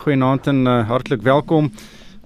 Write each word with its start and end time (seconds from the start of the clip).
Goeienaand 0.00 0.46
en 0.46 0.66
uh, 0.66 0.88
hartlik 0.88 1.20
welkom. 1.22 1.66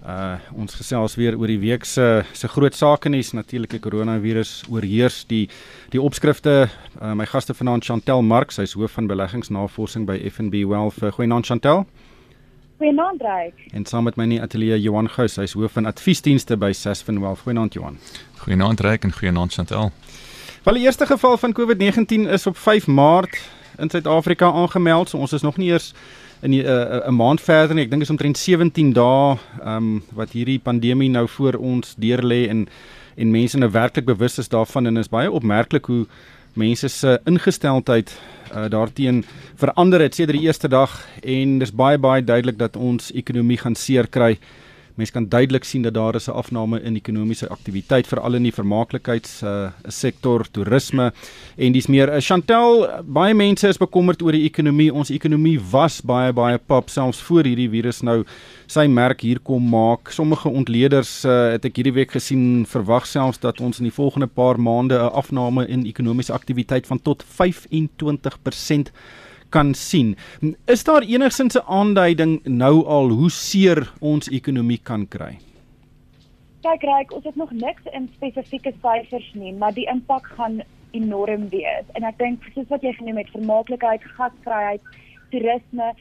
Uh 0.07 0.37
ons 0.55 0.75
gesels 0.79 1.17
weer 1.19 1.35
oor 1.35 1.51
die 1.51 1.59
week 1.59 1.85
se 1.85 2.23
se 2.33 2.49
groot 2.49 2.75
sake 2.75 3.11
nuus. 3.11 3.33
Natuurlik 3.35 3.73
die 3.75 3.81
koronavirus 3.83 4.53
oorheers 4.71 5.25
die 5.27 5.49
die 5.91 5.99
opskrifte. 6.01 6.69
Uh, 7.01 7.17
my 7.19 7.27
gaste 7.27 7.55
vanaand 7.55 7.85
Chantel 7.85 8.23
Marx 8.23 8.61
hy's 8.63 8.77
hoof 8.79 8.95
van 8.95 9.09
beleggingsnavorsing 9.11 10.07
by 10.07 10.21
FNB 10.31 10.63
Wealth. 10.71 11.03
Goeienaand 11.17 11.51
Chantel. 11.51 11.83
Goeienaand 12.79 13.27
Ryk. 13.27 13.67
En 13.73 13.89
saam 13.91 14.07
met 14.07 14.15
my 14.17 14.29
in 14.29 14.37
die 14.37 14.43
ateljee 14.43 14.79
Johan 14.79 15.11
Gous. 15.11 15.41
Hy's 15.43 15.57
hoof 15.59 15.75
van 15.75 15.91
adviesdienste 15.91 16.57
by 16.57 16.71
Sasfin 16.73 17.19
Wealth. 17.25 17.43
Goeienaand 17.43 17.75
Johan. 17.75 17.99
Goeienaand 18.45 18.87
Ryk 18.87 19.11
en 19.11 19.19
goeienaand 19.19 19.53
Chantel. 19.53 19.91
Wel 20.63 20.79
die 20.79 20.87
eerste 20.87 21.11
geval 21.11 21.37
van 21.43 21.59
COVID-19 21.59 22.31
is 22.39 22.47
op 22.47 22.57
5 22.57 22.87
Maart 22.87 23.41
in 23.79 23.91
Suid-Afrika 23.91 24.53
aangemeld 24.53 25.09
so 25.09 25.19
ons 25.19 25.33
is 25.33 25.43
nog 25.43 25.57
nie 25.57 25.73
eers 25.73 25.93
in 26.45 26.53
'n 26.53 26.67
uh, 26.67 27.09
'n 27.09 27.15
maand 27.15 27.41
verder 27.41 27.75
nie. 27.75 27.85
Ek 27.85 27.91
dink 27.91 28.03
is 28.03 28.11
omtrent 28.11 28.39
17 28.39 28.93
dae 28.93 29.39
ehm 29.63 29.77
um, 29.77 30.03
wat 30.13 30.31
hierdie 30.31 30.59
pandemie 30.59 31.11
nou 31.11 31.27
voor 31.29 31.55
ons 31.55 31.95
deur 31.97 32.23
lê 32.23 32.49
en 32.49 32.69
en 33.17 33.31
mense 33.31 33.59
nou 33.59 33.71
werklik 33.71 34.05
bewus 34.05 34.39
is 34.39 34.49
daarvan 34.49 34.87
en 34.87 34.97
is 34.97 35.09
baie 35.09 35.31
opmerklik 35.31 35.87
hoe 35.87 36.07
mense 36.55 36.89
se 36.89 37.21
ingesteldheid 37.25 38.11
uh, 38.55 38.69
daarteenoor 38.69 39.25
verander 39.57 40.01
het 40.01 40.15
sedert 40.15 40.39
die 40.39 40.47
eerste 40.47 40.69
dag 40.69 41.07
en 41.23 41.59
dis 41.59 41.73
baie 41.73 41.99
baie 41.99 42.25
duidelik 42.25 42.59
dat 42.59 42.77
ons 42.77 43.13
ekonomie 43.13 43.59
gaan 43.59 43.75
seer 43.75 44.07
kry. 44.07 44.39
Mense 44.95 45.11
kan 45.13 45.25
duidelik 45.27 45.65
sien 45.67 45.83
dat 45.83 45.95
daar 45.95 46.15
is 46.15 46.29
'n 46.29 46.39
afname 46.39 46.81
in 46.83 46.95
ekonomiese 46.95 47.49
aktiwiteit 47.49 48.07
veral 48.07 48.35
in 48.35 48.43
die 48.43 48.53
vermaaklikheids 48.53 49.43
uh, 49.43 49.71
sektor, 49.89 50.47
toerisme 50.51 51.13
en 51.57 51.73
dis 51.73 51.87
meer 51.87 52.09
uh, 52.15 52.21
Chantel, 52.21 52.87
baie 53.03 53.35
mense 53.35 53.69
is 53.69 53.79
bekommerd 53.79 54.23
oor 54.23 54.33
die 54.33 54.45
ekonomie. 54.45 54.93
Ons 54.93 55.11
ekonomie 55.11 55.61
was 55.71 56.01
baie 56.01 56.33
baie 56.33 56.59
pap 56.59 56.89
selfs 56.89 57.21
voor 57.21 57.43
hierdie 57.43 57.69
virus 57.71 58.03
nou 58.03 58.25
sy 58.67 58.87
merk 58.87 59.21
hier 59.21 59.41
kom 59.41 59.69
maak. 59.69 60.11
Sommige 60.11 60.49
ontleeders 60.49 61.25
uh, 61.25 61.51
het 61.51 61.65
ek 61.65 61.77
hierdie 61.77 61.95
week 61.95 62.11
gesien 62.11 62.65
verwag 62.65 63.07
selfs 63.07 63.39
dat 63.39 63.61
ons 63.61 63.79
in 63.79 63.85
die 63.85 63.99
volgende 63.99 64.27
paar 64.27 64.61
maande 64.61 64.95
'n 64.95 65.11
afname 65.13 65.67
in 65.67 65.87
ekonomiese 65.87 66.33
aktiwiteit 66.33 66.87
van 66.87 67.03
tot 67.03 67.25
25% 67.25 68.93
kan 69.55 69.75
sien. 69.75 70.17
Is 70.67 70.85
daar 70.85 71.03
enigsins 71.03 71.57
'n 71.57 71.67
aanduiding 71.79 72.41
nou 72.45 72.85
al 72.87 73.09
hoe 73.09 73.31
seer 73.31 73.93
ons 74.01 74.29
ekonomie 74.29 74.81
kan 74.83 75.09
kry? 75.09 75.39
Kyk, 76.65 76.83
Ryk, 76.83 77.13
ons 77.13 77.25
het 77.25 77.37
nog 77.37 77.51
niks 77.51 77.83
in 77.93 78.09
spesifieke 78.17 78.73
syfers 78.83 79.31
nie, 79.35 79.53
maar 79.53 79.75
die 79.75 79.87
impak 79.87 80.27
gaan 80.37 80.63
enorm 80.91 81.49
wees. 81.49 81.87
En 81.93 82.03
ek 82.03 82.19
dink 82.19 82.43
soos 82.55 82.69
wat 82.69 82.83
jy 82.83 82.93
genoem 82.93 83.17
het, 83.17 83.31
vermaaklikheid, 83.31 84.03
gasvryheid, 84.17 84.81
toerisme, 85.31 85.93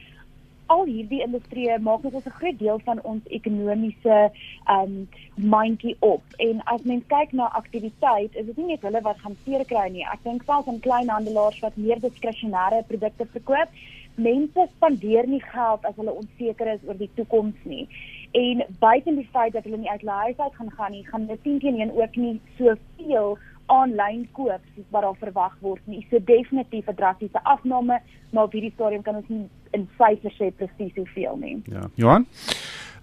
al 0.66 0.84
hierdie 0.88 1.22
industrieë 1.24 1.78
maak 1.82 2.02
net 2.02 2.14
'n 2.26 2.36
groot 2.38 2.58
deel 2.58 2.78
van 2.84 3.02
ons 3.02 3.24
ekonomiese 3.38 4.30
um 4.76 5.08
mandjie 5.34 5.96
op. 6.00 6.22
En 6.36 6.62
as 6.64 6.82
mens 6.82 7.04
kyk 7.06 7.32
na 7.32 7.48
aktiwiteit, 7.60 8.36
is 8.36 8.46
dit 8.46 8.56
nie 8.56 8.66
net 8.66 8.82
hulle 8.82 9.00
wat 9.00 9.18
gaan 9.18 9.36
seer 9.44 9.64
kry 9.64 9.88
nie. 9.90 10.06
Ek 10.12 10.22
dink 10.22 10.42
selfs 10.42 10.68
aan 10.68 10.80
kleinhandelaars 10.80 11.60
wat 11.60 11.76
meer 11.76 12.00
diskresionêre 12.00 12.84
produkte 12.86 13.26
verkoop, 13.26 13.68
mense 14.14 14.68
spandeer 14.76 15.26
nie 15.26 15.42
geld 15.42 15.84
as 15.84 15.96
hulle 15.96 16.12
onseker 16.12 16.72
is 16.74 16.84
oor 16.86 16.98
die 16.98 17.10
toekoms 17.14 17.64
nie. 17.64 17.88
En 18.32 18.64
buiten 18.78 19.16
die 19.16 19.28
feit 19.32 19.52
dat 19.52 19.64
hulle 19.64 19.76
nie 19.76 19.90
uit 19.90 20.06
huis 20.06 20.38
uit 20.38 20.54
gaan 20.54 20.70
gaan 20.70 20.92
nie, 20.92 21.06
gaan 21.06 21.26
hulle 21.26 21.38
teen 21.42 21.58
teen 21.58 21.92
ook 21.92 22.16
nie 22.16 22.40
soveel 22.58 23.38
aanlyn 23.66 24.28
koop 24.32 24.60
soos 24.74 24.86
wat 24.90 25.02
daar 25.02 25.16
verwag 25.18 25.56
word 25.60 25.82
nie. 25.84 26.06
So 26.10 26.18
definitief 26.18 26.88
'n 26.88 26.94
drastiese 26.94 27.44
afname, 27.44 28.00
maar 28.30 28.44
op 28.44 28.52
hierdie 28.52 28.72
stadium 28.74 29.02
kan 29.02 29.16
ons 29.16 29.28
nie 29.28 29.48
in 29.72 29.88
syfers 29.98 30.36
sê 30.38 30.50
presies 30.56 30.94
hoeveel 30.94 31.36
nie. 31.36 31.62
Ja. 31.64 31.88
Johan 31.94 32.26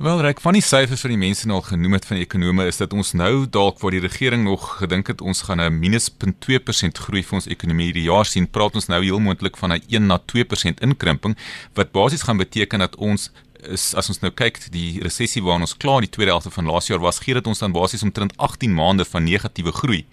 Wel, 0.02 0.22
reg 0.22 0.40
van 0.42 0.56
die 0.58 0.64
syfers 0.66 1.04
wat 1.06 1.12
die 1.14 1.20
mense 1.22 1.46
nou 1.46 1.60
al 1.60 1.68
genoem 1.68 1.94
het 1.94 2.06
van 2.10 2.18
die 2.18 2.24
ekonome 2.26 2.64
is 2.66 2.80
dat 2.82 2.94
ons 2.98 3.12
nou 3.14 3.46
dalk 3.46 3.78
waar 3.84 3.94
die 3.94 4.02
regering 4.02 4.48
nog 4.48 4.64
gedink 4.80 5.12
het 5.12 5.22
ons 5.22 5.44
gaan 5.46 5.62
'n 5.62 5.78
-0.2% 5.78 6.98
groei 6.98 7.22
vir 7.24 7.36
ons 7.38 7.48
ekonomie 7.48 7.86
hierdie 7.86 8.10
jaar 8.10 8.26
sien, 8.26 8.50
praat 8.50 8.76
ons 8.76 8.88
nou 8.88 9.04
heel 9.04 9.20
moontlik 9.20 9.58
van 9.58 9.74
'n 9.74 9.82
1 9.88 10.08
na 10.08 10.18
2% 10.18 10.82
inkrimping 10.82 11.38
wat 11.74 11.92
basies 11.92 12.24
gaan 12.24 12.38
beteken 12.38 12.80
dat 12.80 12.96
ons 12.96 13.32
is 13.70 13.92
as 13.98 14.10
ons 14.12 14.22
nou 14.24 14.32
kyk 14.32 14.60
die 14.74 15.02
resessie 15.04 15.44
waarna 15.44 15.68
ons 15.68 15.78
klaar 15.78 16.02
die 16.02 16.12
tweede 16.12 16.34
helfte 16.34 16.52
van 16.54 16.70
laas 16.70 16.90
jaar 16.90 17.02
was, 17.04 17.22
gee 17.24 17.36
dit 17.38 17.48
ons 17.48 17.62
dan 17.62 17.76
basies 17.76 18.04
omtrent 18.04 18.34
18 18.38 18.74
maande 18.74 19.06
van 19.06 19.26
negatiewe 19.28 19.74
groei. 19.76 20.06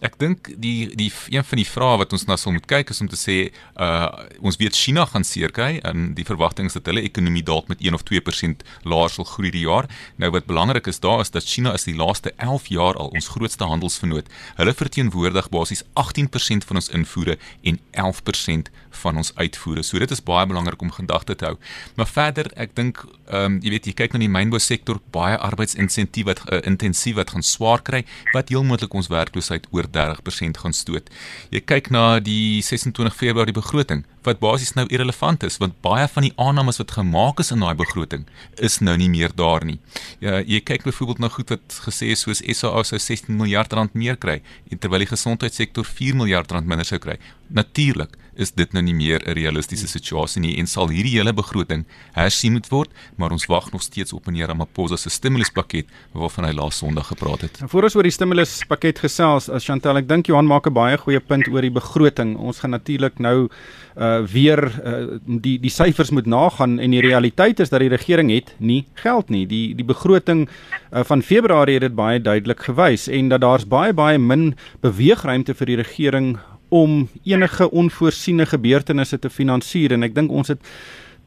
Ek 0.00 0.16
dink 0.20 0.48
die 0.56 0.88
die 0.96 1.10
een 1.28 1.44
van 1.44 1.60
die 1.60 1.68
vrae 1.68 1.98
wat 2.00 2.14
ons 2.16 2.24
nou 2.28 2.36
sal 2.40 2.54
moet 2.56 2.66
kyk 2.68 2.92
is 2.92 3.02
om 3.04 3.08
te 3.12 3.18
sê 3.20 3.36
uh 3.76 4.08
ons 4.40 4.56
weet 4.60 4.76
China 4.76 5.04
gaan 5.06 5.24
seer 5.24 5.52
kry 5.52 5.78
en 5.84 6.14
die 6.16 6.24
verwagting 6.24 6.70
is 6.70 6.76
dat 6.78 6.88
hulle 6.88 7.04
ekonomie 7.04 7.44
dalk 7.44 7.68
met 7.68 7.82
1 7.84 7.94
of 7.94 8.04
2% 8.08 8.64
laer 8.88 9.12
sal 9.12 9.28
groei 9.28 9.52
die 9.52 9.66
jaar. 9.66 9.88
Nou 10.16 10.30
wat 10.32 10.48
belangrik 10.48 10.88
is 10.88 11.00
daar 11.04 11.20
is 11.20 11.30
dat 11.30 11.44
China 11.44 11.74
is 11.76 11.84
die 11.84 11.96
laaste 11.96 12.32
11 12.36 12.70
jaar 12.72 12.96
al 12.96 13.12
ons 13.12 13.28
grootste 13.28 13.68
handelsvernoot. 13.68 14.28
Hulle 14.56 14.74
verteenwoordig 14.74 15.50
basies 15.52 15.84
18% 16.00 16.66
van 16.68 16.80
ons 16.80 16.88
invoere 16.96 17.36
en 17.62 17.80
11% 17.92 18.72
van 19.02 19.16
ons 19.16 19.32
uitvoere. 19.36 19.82
So 19.82 19.98
dit 19.98 20.10
is 20.10 20.22
baie 20.24 20.46
belangrik 20.46 20.82
om 20.82 20.90
gedagte 20.90 21.36
te 21.36 21.50
hou. 21.50 21.56
Maar 21.96 22.08
verder, 22.08 22.50
ek 22.56 22.74
dink 22.74 22.89
ehm 22.98 23.44
um, 23.44 23.58
jy 23.62 23.70
weet 23.70 23.86
jy 23.86 23.92
kyk 23.94 24.14
na 24.14 24.20
die 24.22 24.30
mynbou 24.32 24.58
sektor, 24.60 24.98
baie 25.14 25.36
arbeidsinsentiewe 25.38 26.32
wat 26.32 26.40
uh, 26.50 26.60
intensief 26.66 27.16
wat 27.18 27.30
gaan 27.34 27.44
swaar 27.46 27.82
kry 27.86 28.02
wat 28.34 28.50
heel 28.50 28.64
moontlik 28.66 28.94
ons 28.94 29.10
werkloosheid 29.12 29.68
oor 29.70 29.86
30% 29.86 30.58
gaan 30.62 30.74
stoot. 30.74 31.10
Jy 31.54 31.62
kyk 31.62 31.90
na 31.94 32.20
die 32.20 32.60
26 32.66 33.14
Februarie 33.14 33.54
begroting 33.54 34.04
wat 34.26 34.40
basies 34.42 34.74
nou 34.76 34.84
irrelevant 34.92 35.44
is 35.46 35.58
want 35.62 35.78
baie 35.84 36.06
van 36.12 36.26
die 36.26 36.32
aannames 36.36 36.80
wat 36.82 36.96
gemaak 36.98 37.40
is 37.40 37.52
in 37.54 37.62
daai 37.64 37.74
begroting 37.78 38.26
is 38.58 38.80
nou 38.84 38.96
nie 39.00 39.08
meer 39.12 39.32
daar 39.36 39.64
nie. 39.64 39.78
Ja, 40.20 40.40
jy 40.40 40.60
kyk 40.60 40.84
byvoorbeeld 40.88 41.22
na 41.24 41.30
goed 41.32 41.54
wat 41.54 41.80
gesê 41.86 42.10
is 42.14 42.26
soos 42.26 42.42
SAA 42.44 42.82
sou 42.84 42.98
16 42.98 43.36
miljard 43.36 43.72
rand 43.72 43.94
meer 43.94 44.18
kry 44.20 44.40
terwyl 44.80 45.04
die 45.04 45.12
gesondheidssektor 45.12 45.86
4 45.86 46.18
miljard 46.18 46.52
rand 46.52 46.68
minder 46.68 46.88
sou 46.88 46.98
kry. 46.98 47.18
Natuurlik 47.48 48.18
is 48.40 48.52
dit 48.56 48.72
nou 48.72 48.82
nie 48.82 48.94
meer 48.94 49.20
'n 49.20 49.34
realistiese 49.36 49.86
situasie 49.86 50.40
nie 50.40 50.56
en 50.58 50.66
sal 50.66 50.88
hierdie 50.88 51.18
hele 51.18 51.32
begroting 51.32 51.84
hersien 52.12 52.52
moet 52.52 52.68
word, 52.68 52.90
maar 53.16 53.30
ons 53.30 53.46
wag 53.46 53.70
nog 53.72 53.82
steeds 53.82 54.12
op 54.12 54.26
meneer 54.26 54.48
Ramaphosa 54.48 54.96
se 54.96 55.10
stimuluspakket 55.10 55.86
waarvan 56.12 56.44
hy 56.44 56.52
laas 56.52 56.78
Sondag 56.80 57.06
gepraat 57.06 57.40
het. 57.40 57.60
En 57.60 57.68
voor 57.68 57.82
ons 57.82 57.94
oor 57.94 58.02
die 58.02 58.12
stimuluspakket 58.12 58.98
gesels, 58.98 59.48
as 59.48 59.64
Chantel, 59.64 59.96
ek 59.96 60.08
dink 60.08 60.26
Johan 60.26 60.46
maak 60.46 60.66
'n 60.66 60.72
baie 60.72 60.96
goeie 60.96 61.20
punt 61.20 61.48
oor 61.48 61.60
die 61.60 61.70
begroting. 61.70 62.36
Ons 62.36 62.60
gaan 62.60 62.70
natuurlik 62.70 63.18
nou 63.18 63.48
uh 63.96 64.22
weer 64.32 64.60
uh, 64.84 65.18
die 65.26 65.58
die 65.60 65.70
syfers 65.70 66.10
moet 66.10 66.26
nagaan 66.26 66.78
en 66.78 66.90
die 66.90 67.00
realiteit 67.00 67.60
is 67.60 67.68
dat 67.68 67.80
die 67.80 67.88
regering 67.88 68.30
het 68.30 68.54
nie 68.58 68.86
geld 68.94 69.28
nie. 69.28 69.46
Die 69.46 69.74
die 69.74 69.84
begroting 69.84 70.48
uh, 70.48 71.02
van 71.04 71.22
Februarie 71.22 71.74
het 71.74 71.82
dit 71.82 71.94
baie 71.94 72.20
duidelik 72.20 72.60
gewys 72.60 73.08
en 73.08 73.28
dat 73.28 73.40
daar's 73.40 73.66
baie 73.66 73.92
baie 73.92 74.18
min 74.18 74.54
beweegruimte 74.80 75.54
vir 75.54 75.66
die 75.66 75.76
regering 75.76 76.38
om 76.70 77.08
enige 77.22 77.70
onvoorsiene 77.70 78.46
gebeurtenisse 78.46 79.18
te 79.18 79.30
finansier. 79.30 79.92
En 79.92 80.06
ek 80.06 80.14
dink 80.14 80.30
ons 80.30 80.48
het 80.48 80.62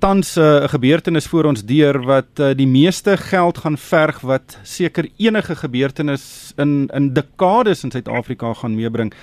tans 0.03 0.35
eh, 0.35 0.43
'n 0.43 0.63
uh, 0.63 0.69
gebeurtenis 0.69 1.27
voor 1.31 1.45
ons 1.45 1.63
deur 1.63 2.01
wat 2.03 2.39
uh, 2.39 2.51
die 2.55 2.67
meeste 2.67 3.17
geld 3.17 3.57
gaan 3.57 3.77
verg 3.77 4.19
wat 4.19 4.57
seker 4.63 5.07
enige 5.17 5.55
gebeurtenis 5.55 6.53
in 6.57 6.89
in 6.93 7.13
dekades 7.13 7.83
in 7.83 7.91
Suid-Afrika 7.91 8.53
gaan 8.53 8.75
meebring 8.75 9.13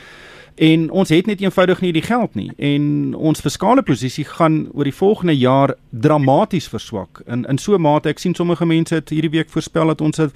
en 0.61 0.91
ons 0.91 1.09
het 1.09 1.27
net 1.27 1.41
eenvoudig 1.41 1.81
nie 1.81 1.93
die 1.97 2.05
geld 2.05 2.35
nie. 2.37 2.51
En 2.61 3.15
ons 3.17 3.41
fiskale 3.41 3.83
posisie 3.83 4.27
gaan 4.29 4.67
oor 4.77 4.85
die 4.85 4.95
volgende 4.95 5.37
jaar 5.37 5.73
dramaties 5.89 6.69
verswak. 6.69 7.23
In 7.27 7.47
in 7.49 7.59
so 7.59 7.75
'n 7.75 7.81
mate 7.81 8.09
ek 8.09 8.19
sien 8.19 8.35
sommige 8.35 8.67
mense 8.67 8.95
het 8.95 9.09
hierdie 9.09 9.31
week 9.31 9.49
voorspel 9.49 9.87
dat 9.87 10.01
ons 10.01 10.19
'n 10.21 10.33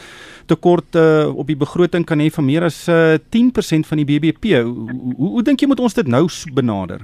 tekort 0.46 0.94
uh, 0.94 1.28
op 1.36 1.46
die 1.46 1.56
begroting 1.56 2.04
kan 2.04 2.20
hê 2.20 2.30
van 2.30 2.44
meer 2.44 2.62
as 2.62 2.88
uh, 2.88 3.18
10% 3.28 3.86
van 3.86 3.96
die 3.96 4.04
BBP 4.04 4.44
hoe, 4.62 4.90
hoe, 5.16 5.28
hoe 5.28 5.42
dink 5.42 5.60
jy 5.60 5.66
moet 5.66 5.80
ons 5.80 5.94
dit 5.94 6.06
nou 6.06 6.28
benader? 6.54 7.00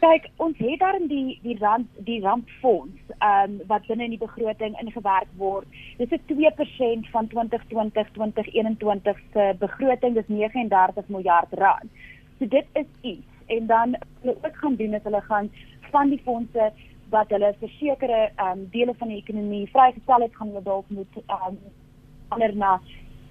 Kyk 0.00 0.28
ons 0.36 0.56
het 0.58 0.80
daar 0.80 0.96
in 1.00 1.08
die 1.08 1.38
die 1.42 1.58
rand 1.58 1.86
die 1.98 2.20
rampfonds 2.20 3.00
um, 3.20 3.60
wat 3.66 3.86
binne 3.86 4.04
in 4.04 4.10
die 4.10 4.26
begroting 4.26 4.80
ingewerk 4.80 5.28
word. 5.36 5.66
Dis 5.98 6.08
'n 6.10 6.20
2% 6.26 7.10
van 7.10 7.26
2020 7.28 8.08
2021 8.12 9.16
se 9.32 9.54
begroting 9.58 10.14
dis 10.14 10.28
39 10.28 11.04
miljard 11.08 11.52
rand 11.52 11.90
So 12.38 12.48
dit 12.48 12.66
is 12.72 12.86
iets. 13.00 13.26
En 13.46 13.66
dan 13.66 13.96
hulle 14.20 14.36
ook 14.42 14.56
gaan 14.56 14.76
doen 14.76 14.94
is 14.94 15.02
hulle 15.02 15.20
gaan 15.20 15.50
van 15.90 16.08
die 16.08 16.20
fondse 16.24 16.72
wat 17.08 17.28
hulle 17.28 17.54
versekerde 17.58 18.30
ehm 18.34 18.58
um, 18.58 18.68
dele 18.70 18.94
van 18.94 19.08
die 19.08 19.22
ekonomie 19.22 19.70
vrygestel 19.70 20.20
het 20.20 20.36
gaan 20.36 20.46
hulle 20.46 20.62
dalk 20.62 20.88
moet 20.88 21.18
ehm 21.26 21.48
um, 21.48 21.58
ander 22.28 22.56
na 22.56 22.80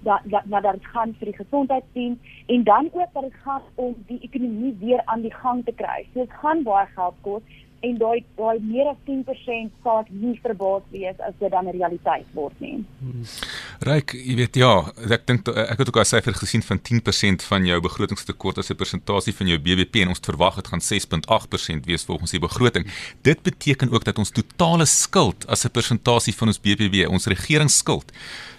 dat 0.04 0.20
dat 0.24 0.42
dat 0.48 0.72
dit 0.72 0.86
gaan 0.86 1.14
vir 1.18 1.26
die 1.26 1.36
gesondheidsdiens. 1.36 2.18
En 2.46 2.64
dan 2.64 2.88
ook 2.92 3.12
dat 3.12 3.22
dit 3.22 3.34
gaan 3.44 3.62
om 3.74 3.94
die 4.06 4.20
ekonomie 4.20 4.76
weer 4.80 5.02
aan 5.04 5.20
die 5.20 5.34
gang 5.34 5.64
te 5.64 5.72
kry. 5.72 6.06
So 6.12 6.20
dit 6.20 6.32
gaan 6.42 6.62
baie 6.62 6.86
geld 6.94 7.14
kos 7.20 7.42
en 7.84 7.98
daai 8.00 8.24
daai 8.38 8.58
meer 8.64 8.88
as 8.90 9.00
10% 9.08 9.72
sal 9.84 10.00
ek 10.02 10.10
nie 10.10 10.34
verbaas 10.44 10.84
wees 10.94 11.20
as 11.28 11.34
dit 11.40 11.50
dan 11.50 11.68
'n 11.68 11.76
realiteit 11.76 12.26
word 12.34 12.60
nie. 12.60 12.84
Ryk, 13.80 14.14
jy 14.14 14.36
weet 14.36 14.56
ja, 14.56 14.72
ek 15.10 15.26
dink 15.26 15.48
ek 15.48 15.78
het 15.78 15.88
ook 15.88 16.00
al 16.00 16.04
syfer 16.04 16.34
gesien 16.34 16.62
van 16.62 16.78
10% 16.78 17.42
van 17.50 17.66
jou 17.66 17.80
begrotingstekort 17.80 18.58
as 18.58 18.70
'n 18.70 18.76
persentasie 18.76 19.34
van 19.34 19.46
jou 19.46 19.58
BBP 19.58 20.02
en 20.02 20.08
ons 20.08 20.20
verwag 20.30 20.54
dit 20.56 20.68
gaan 20.68 20.80
6.8% 20.80 21.86
wees 21.86 22.04
volgens 22.04 22.30
die 22.30 22.40
begroting. 22.40 22.86
Dit 23.22 23.42
beteken 23.42 23.92
ook 23.92 24.04
dat 24.04 24.18
ons 24.18 24.30
totale 24.30 24.86
skuld 24.86 25.46
as 25.46 25.64
'n 25.64 25.70
persentasie 25.70 26.34
van 26.34 26.48
ons 26.48 26.60
BBP, 26.60 27.08
ons 27.08 27.26
regeringsskuld 27.26 28.12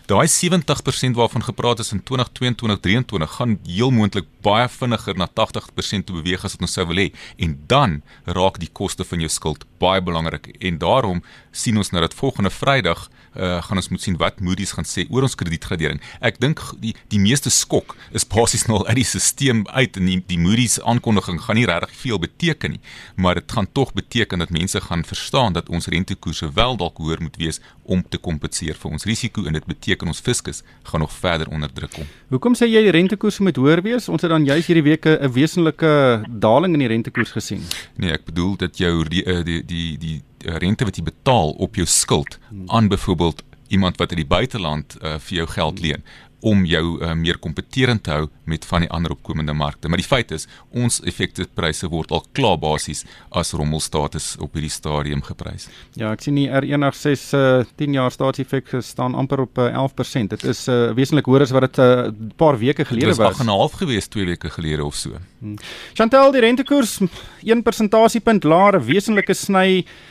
Daai 0.05 0.27
70% 0.27 1.15
waarvan 1.15 1.43
gepraat 1.43 1.79
is 1.79 1.91
in 1.91 2.03
2022-2023 2.03 3.29
gaan 3.29 3.59
heel 3.65 3.89
moontlik 3.89 4.25
baie 4.41 4.69
vinniger 4.69 5.17
na 5.17 5.25
80% 5.27 6.05
toe 6.05 6.21
beweeg 6.21 6.43
as 6.45 6.53
wat 6.53 6.61
ons 6.61 6.75
sou 6.77 6.85
wil 6.91 7.01
hê 7.01 7.07
en 7.41 7.55
dan 7.67 7.95
raak 8.37 8.59
die 8.61 8.69
koste 8.69 9.03
van 9.15 9.23
jou 9.23 9.31
skuld 9.31 9.65
baie 9.79 10.03
belangrik 10.03 10.51
en 10.59 10.79
daarom 10.81 11.23
sien 11.55 11.77
ons 11.79 11.91
nou 11.93 12.03
dat 12.03 12.17
volgende 12.17 12.51
Vrydag 12.51 13.07
uh, 13.37 13.61
gaan 13.63 13.77
ons 13.77 13.89
moet 13.89 14.01
sien 14.01 14.17
wat 14.17 14.39
Moody's 14.39 14.71
gaan 14.75 14.87
sê 14.87 15.05
oor 15.09 15.25
ons 15.27 15.35
kredietgradering. 15.35 16.01
Ek 16.21 16.39
dink 16.39 16.61
die 16.81 16.95
die 17.11 17.19
meeste 17.19 17.49
skok 17.49 17.95
is 18.11 18.25
basies 18.25 18.65
nou 18.67 18.79
al 18.79 18.87
uit 18.87 18.99
die 19.01 19.05
stelsel 19.05 19.63
uit 19.75 19.97
en 19.97 20.09
die, 20.09 20.17
die 20.27 20.39
Moody's 20.39 20.79
aankondiging 20.81 21.39
gaan 21.43 21.59
nie 21.59 21.65
regtig 21.69 21.95
veel 22.01 22.19
beteken 22.19 22.75
nie, 22.75 22.81
maar 23.15 23.39
dit 23.39 23.51
gaan 23.51 23.67
tog 23.71 23.93
beteken 23.93 24.39
dat 24.39 24.49
mense 24.49 24.81
gaan 24.81 25.03
verstaan 25.05 25.53
dat 25.53 25.69
ons 25.69 25.87
rentekoerse 25.87 26.51
wel 26.53 26.77
dalk 26.77 26.97
hoër 26.97 27.21
moet 27.21 27.37
wees 27.41 27.61
om 27.83 28.03
te 28.09 28.17
kompenseer 28.17 28.77
vir 28.79 28.91
ons 28.91 29.05
risiko 29.05 29.45
en 29.45 29.53
dit 29.53 29.65
beteken 29.65 30.07
ons 30.07 30.19
fiskus 30.19 30.63
gaan 30.83 31.03
nog 31.03 31.13
verder 31.13 31.49
onder 31.53 31.73
druk 31.73 31.93
kom. 31.95 32.07
Hoekom 32.33 32.55
sê 32.57 32.69
jy 32.69 32.81
die 32.87 32.93
rentekoerse 32.95 33.43
moet 33.45 33.59
hoër 33.61 33.83
wees? 33.85 34.09
Ons 34.09 34.25
het 34.25 34.31
dan 34.33 34.45
juis 34.45 34.65
hierdie 34.65 34.85
week 34.85 35.05
'n 35.05 35.31
wesenlike 35.31 36.23
daling 36.27 36.73
in 36.73 36.79
die 36.79 36.91
rentekoers 36.91 37.31
gesien. 37.31 37.61
Nee, 37.97 38.11
ek 38.11 38.25
bedoel 38.25 38.55
dat 38.57 38.77
jou 38.77 39.03
die 39.03 39.23
die 39.23 39.43
die, 39.43 39.63
die, 39.65 39.97
die 39.97 40.21
rente 40.45 40.85
wat 40.85 40.95
jy 40.97 41.03
betaal 41.03 41.55
op 41.57 41.75
jou 41.75 41.87
skuld 41.87 42.39
aan 42.67 42.87
byvoorbeeld 42.87 43.43
iemand 43.67 43.97
wat 43.97 44.09
uit 44.09 44.21
die 44.21 44.29
buiteland 44.29 44.97
uh, 45.01 45.17
vir 45.19 45.37
jou 45.41 45.47
geld 45.47 45.79
leen 45.81 46.03
om 46.45 46.61
jou 46.69 46.83
uh, 46.99 47.13
meer 47.17 47.39
kompeterend 47.41 48.03
te 48.05 48.11
hou 48.13 48.25
met 48.45 48.65
van 48.69 48.83
die 48.85 48.89
ander 48.93 49.15
opkomende 49.15 49.53
markte. 49.57 49.89
Maar 49.89 50.01
die 50.01 50.07
feit 50.07 50.31
is, 50.35 50.45
ons 50.69 50.99
effekte 51.09 51.47
pryse 51.57 51.89
word 51.89 52.13
al 52.13 52.21
klaar 52.37 52.59
basies 52.61 53.01
as 53.33 53.55
rommelstatus 53.57 54.35
op 54.43 54.53
hierdie 54.53 54.69
stadium 54.73 55.23
geprys. 55.25 55.65
Ja, 55.97 56.11
ek 56.13 56.25
sien 56.25 56.37
die 56.37 56.45
R186 56.45 57.33
uh, 57.39 57.65
10 57.81 57.97
jaar 57.97 58.13
staatseffek 58.13 58.75
staan 58.85 59.17
amper 59.17 59.45
op 59.47 59.61
uh, 59.63 59.71
11%. 59.73 60.35
Dit 60.35 60.45
is 60.53 60.65
uh, 60.69 60.91
wesentlik 60.97 61.29
hoër 61.31 61.47
as 61.47 61.55
wat 61.55 61.69
dit 61.69 61.81
'n 61.81 62.21
uh, 62.21 62.33
paar 62.37 62.59
weke 62.61 62.85
gelede 62.85 63.15
was. 63.15 63.37
Dit 63.37 63.47
was 63.49 63.71
8.5 63.73 63.79
gewees 63.81 64.07
2 64.07 64.25
weke 64.25 64.49
gelede 64.49 64.85
of 64.85 64.95
so. 64.95 65.17
Hmm. 65.39 65.57
Chantel, 65.93 66.31
die 66.31 66.45
rentekoers 66.45 66.99
1 67.41 67.63
persentasiepunt 67.63 68.43
laer, 68.43 68.77
'n 68.77 68.85
wesenlike 68.85 69.33
sny 69.33 69.85
Eh, 69.85 70.03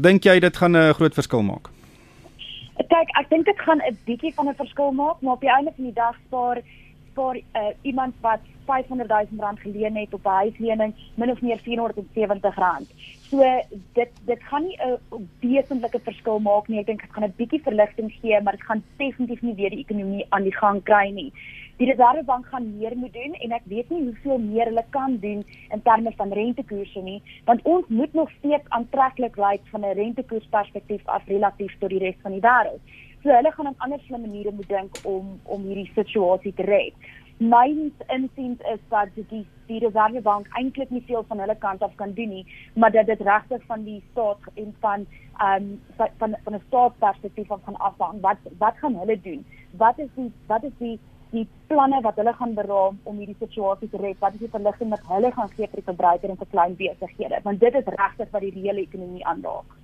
dink 0.00 0.24
jy 0.24 0.38
dit 0.40 0.56
gaan 0.56 0.76
'n 0.76 0.94
groot 0.94 1.14
verskil 1.14 1.42
maak? 1.42 1.70
Kyk, 2.76 3.08
ek 3.20 3.28
dink 3.30 3.44
dit 3.44 3.60
gaan 3.60 3.80
'n 3.80 3.98
bietjie 4.04 4.34
van 4.34 4.48
'n 4.48 4.54
verskil 4.54 4.92
maak, 4.92 5.20
maar 5.20 5.34
op 5.34 5.40
die 5.40 5.50
einde 5.50 5.72
van 5.76 5.84
die 5.84 5.92
dag 5.92 6.16
spaar 6.26 6.62
spaar 7.10 7.36
uh, 7.36 7.70
iemand 7.82 8.14
wat 8.20 8.40
500 8.66 9.08
000 9.08 9.26
rand 9.38 9.60
geleen 9.60 9.96
het 9.96 10.14
op 10.14 10.24
'n 10.24 10.28
huislening 10.28 10.94
min 11.14 11.30
of 11.30 11.40
meer 11.40 11.58
470 11.58 12.54
rand. 12.54 12.88
So 13.30 13.42
dit 13.92 14.10
dit 14.26 14.42
gaan 14.42 14.62
nie 14.62 14.78
'n 14.80 15.28
wesentlike 15.40 16.00
verskil 16.00 16.38
maak 16.38 16.68
nie. 16.68 16.78
Ek 16.78 16.86
dink 16.86 17.00
dit 17.00 17.12
gaan 17.12 17.24
'n 17.24 17.34
bietjie 17.36 17.62
verligting 17.62 18.12
gee, 18.20 18.40
maar 18.40 18.52
dit 18.52 18.66
gaan 18.66 18.82
definitief 18.96 19.42
nie 19.42 19.54
weer 19.54 19.70
die 19.70 19.84
ekonomie 19.86 20.26
aan 20.28 20.42
die 20.42 20.56
gang 20.56 20.82
kry 20.82 21.10
nie 21.10 21.32
die 21.76 21.86
Reservebank 21.90 22.46
gaan 22.46 22.76
meer 22.78 22.96
moet 22.96 23.12
doen 23.12 23.34
en 23.34 23.54
ek 23.56 23.64
weet 23.70 23.88
nie 23.90 24.02
hoeveel 24.02 24.38
meer 24.38 24.70
hulle 24.70 24.84
kan 24.90 25.16
doen 25.22 25.40
in 25.74 25.82
terme 25.82 26.12
van 26.18 26.34
rentekoerse 26.38 27.02
nie 27.02 27.18
want 27.48 27.62
ons 27.62 27.88
moet 27.88 28.14
nog 28.14 28.30
steeds 28.38 28.70
aantreklik 28.78 29.36
lyk 29.36 29.66
van 29.72 29.80
'n 29.80 29.96
rentekoersperspektief 30.02 31.02
af 31.06 31.26
relatief 31.26 31.74
tot 31.78 31.90
die 31.90 31.98
res 31.98 32.22
van 32.22 32.32
die 32.32 32.44
wêreld. 32.46 32.80
So 33.22 33.30
hulle 33.30 33.52
gaan 33.52 33.66
op 33.66 33.74
ander 33.78 34.00
slim 34.06 34.20
maniere 34.20 34.52
moet 34.52 34.68
dink 34.68 34.96
om 35.02 35.40
om 35.44 35.62
hierdie 35.62 35.90
situasie 35.94 36.54
te 36.54 36.62
red. 36.62 36.94
My 37.38 37.66
insiens 38.06 38.60
is 38.72 38.80
dat 38.88 39.08
die 39.14 39.46
die 39.66 39.78
Reservebank 39.78 40.46
eintlik 40.58 40.90
nie 40.90 41.02
veel 41.06 41.24
van 41.28 41.38
hulle 41.38 41.56
kant 41.56 41.82
af 41.82 41.94
kan 41.94 42.12
doen 42.12 42.28
nie, 42.28 42.46
maar 42.74 42.92
dat 42.92 43.06
dit 43.06 43.20
regtig 43.20 43.62
van 43.66 43.84
die 43.84 44.02
staat 44.10 44.38
en 44.54 44.74
van 44.80 45.06
ehm 45.38 45.62
um, 45.62 45.80
van 46.18 46.36
van 46.44 46.54
'n 46.54 46.62
staatsperspektief 46.66 47.50
af 47.50 47.62
gaan 47.64 47.76
afhang. 47.76 48.20
Wat 48.20 48.36
wat 48.58 48.76
gaan 48.76 48.94
hulle 48.94 49.20
doen? 49.20 49.44
Wat 49.70 49.98
is 49.98 50.08
die 50.14 50.32
wat 50.46 50.62
is 50.62 50.76
die 50.78 51.00
die 51.34 51.46
planne 51.68 52.00
wat 52.04 52.18
hulle 52.20 52.32
gaan 52.38 52.54
beraam 52.56 52.98
om 53.08 53.18
hierdie 53.18 53.36
situasie 53.40 53.88
te 53.90 54.00
red, 54.00 54.18
wat 54.22 54.36
is 54.36 54.44
die 54.44 54.50
verligting 54.52 54.92
wat 54.92 55.04
hulle 55.10 55.30
gaan 55.34 55.50
gee 55.54 55.66
vir 55.66 55.80
die 55.80 55.86
verbruiker 55.88 56.32
en 56.32 56.40
vir 56.40 56.50
klein 56.52 56.76
besighede, 56.78 57.40
want 57.44 57.60
dit 57.60 57.78
is 57.80 57.90
regtig 57.96 58.30
wat 58.32 58.44
die 58.46 58.52
reële 58.54 58.84
ekonomie 58.86 59.24
aanraak. 59.30 59.76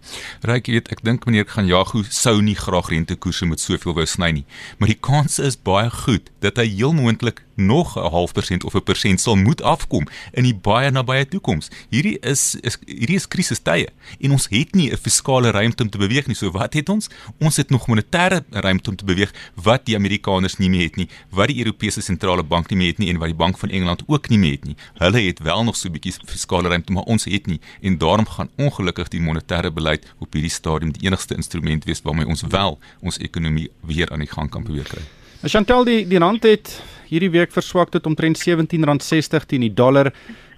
Ryk, 0.48 0.70
weet, 0.74 0.90
ek 0.94 1.04
dink 1.06 1.26
meneer 1.28 1.48
gaan 1.50 1.68
Jago 1.68 2.04
sou 2.08 2.38
nie 2.44 2.56
graag 2.58 2.92
rentekoerse 2.94 3.48
met 3.50 3.62
soveel 3.62 3.96
wou 3.98 4.06
sny 4.08 4.32
nie, 4.40 4.46
maar 4.78 4.92
die 4.92 5.00
kans 5.10 5.40
is 5.42 5.58
baie 5.58 5.90
goed 6.02 6.30
dat 6.44 6.60
hy 6.60 6.68
heel 6.70 6.96
moontlik 6.96 7.44
nog 7.66 7.96
'n 7.96 8.10
half 8.10 8.32
persent 8.32 8.64
of 8.64 8.74
'n 8.74 8.82
persent 8.82 9.20
sal 9.20 9.36
moet 9.36 9.62
afkom 9.62 10.06
in 10.32 10.44
die 10.44 10.54
baie 10.54 10.90
nabye 10.90 11.28
toekoms. 11.28 11.68
Hierdie 11.88 12.18
is, 12.18 12.56
is 12.60 12.78
hierdie 12.86 13.16
is 13.16 13.28
krisistye 13.28 13.88
en 14.20 14.30
ons 14.30 14.46
het 14.50 14.74
nie 14.74 14.90
'n 14.90 14.96
fiskale 14.96 15.50
ruimte 15.50 15.82
om 15.82 15.90
te 15.90 15.98
beweeg 15.98 16.26
nie. 16.26 16.36
So 16.36 16.50
wat 16.50 16.72
het 16.72 16.88
ons? 16.88 17.08
Ons 17.38 17.56
het 17.56 17.70
nog 17.70 17.86
monetêre 17.86 18.44
ruimte 18.50 18.90
om 18.90 18.96
te 18.96 19.04
beweeg 19.04 19.32
wat 19.54 19.86
die 19.86 19.96
Amerikaners 19.96 20.56
nie 20.56 20.70
meer 20.70 20.82
het 20.82 20.96
nie, 20.96 21.08
wat 21.30 21.48
die 21.48 21.58
Europese 21.58 22.00
sentrale 22.00 22.42
bank 22.42 22.70
nie 22.70 22.78
meer 22.78 22.88
het 22.88 22.98
nie 22.98 23.08
en 23.08 23.18
wat 23.18 23.28
die 23.28 23.36
Bank 23.36 23.58
van 23.58 23.68
Engeland 23.68 24.02
ook 24.06 24.28
nie 24.28 24.38
meer 24.38 24.52
het 24.52 24.64
nie. 24.64 24.76
Hulle 24.94 25.20
het 25.20 25.38
wel 25.38 25.64
nog 25.64 25.76
so 25.76 25.88
'n 25.88 25.92
bietjie 25.92 26.14
fiskale 26.24 26.68
ruimte, 26.68 26.92
maar 26.92 27.02
ons 27.02 27.24
het 27.24 27.46
nie 27.46 27.60
en 27.80 27.98
daarom 27.98 28.26
gaan 28.26 28.50
ongelukkig 28.56 29.08
die 29.08 29.20
monetêre 29.20 29.72
beleid 29.72 30.06
op 30.18 30.32
hierdie 30.32 30.50
stadium 30.50 30.92
die 30.92 31.06
enigste 31.06 31.34
instrument 31.34 31.84
wees 31.84 32.02
waarmee 32.02 32.26
ons 32.26 32.42
wel 32.42 32.78
ons 33.00 33.18
ekonomie 33.18 33.70
weer 33.80 34.10
aan 34.10 34.18
die 34.18 34.28
gang 34.28 34.50
kan 34.50 34.62
probeer 34.62 34.84
kry. 34.84 35.19
Chantal 35.48 35.86
die 35.88 36.02
die 36.04 36.18
rand 36.20 36.44
het 36.44 36.68
hierdie 37.08 37.30
week 37.32 37.52
verswak 37.54 37.88
tot 37.94 38.04
omtrent 38.06 38.36
R17.60 38.36 39.46
teen 39.48 39.64
die 39.64 39.72
dollar. 39.72 40.10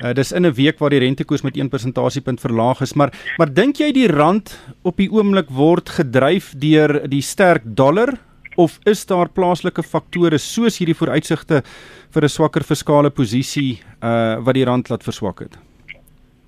Uh, 0.03 0.11
dis 0.11 0.33
in 0.33 0.45
'n 0.45 0.53
week 0.53 0.81
waar 0.81 0.91
die 0.91 0.99
rentekoers 0.99 1.43
met 1.43 1.57
1 1.57 1.69
persentasiepunt 1.69 2.41
verlaag 2.41 2.81
is, 2.83 2.95
maar 2.95 3.13
maar 3.39 3.55
dink 3.55 3.77
jy 3.79 3.93
die 3.93 4.09
rand 4.09 4.59
op 4.83 4.97
die 4.97 5.09
oomblik 5.09 5.51
word 5.51 5.89
gedryf 5.89 6.53
deur 6.59 7.09
die 7.09 7.23
sterk 7.23 7.63
dollar 7.65 8.19
of 8.57 8.81
is 8.85 9.07
daar 9.07 9.29
plaaslike 9.29 9.83
faktore 9.83 10.39
soos 10.39 10.79
hierdie 10.79 10.99
vooruitsigte 10.99 11.63
vir 12.11 12.23
'n 12.25 12.29
swakker 12.29 12.65
fiskale 12.65 13.11
posisie 13.11 13.81
uh 14.03 14.43
wat 14.43 14.55
die 14.55 14.65
rand 14.65 14.91
laat 14.91 15.05
verswak 15.05 15.39
het? 15.41 15.72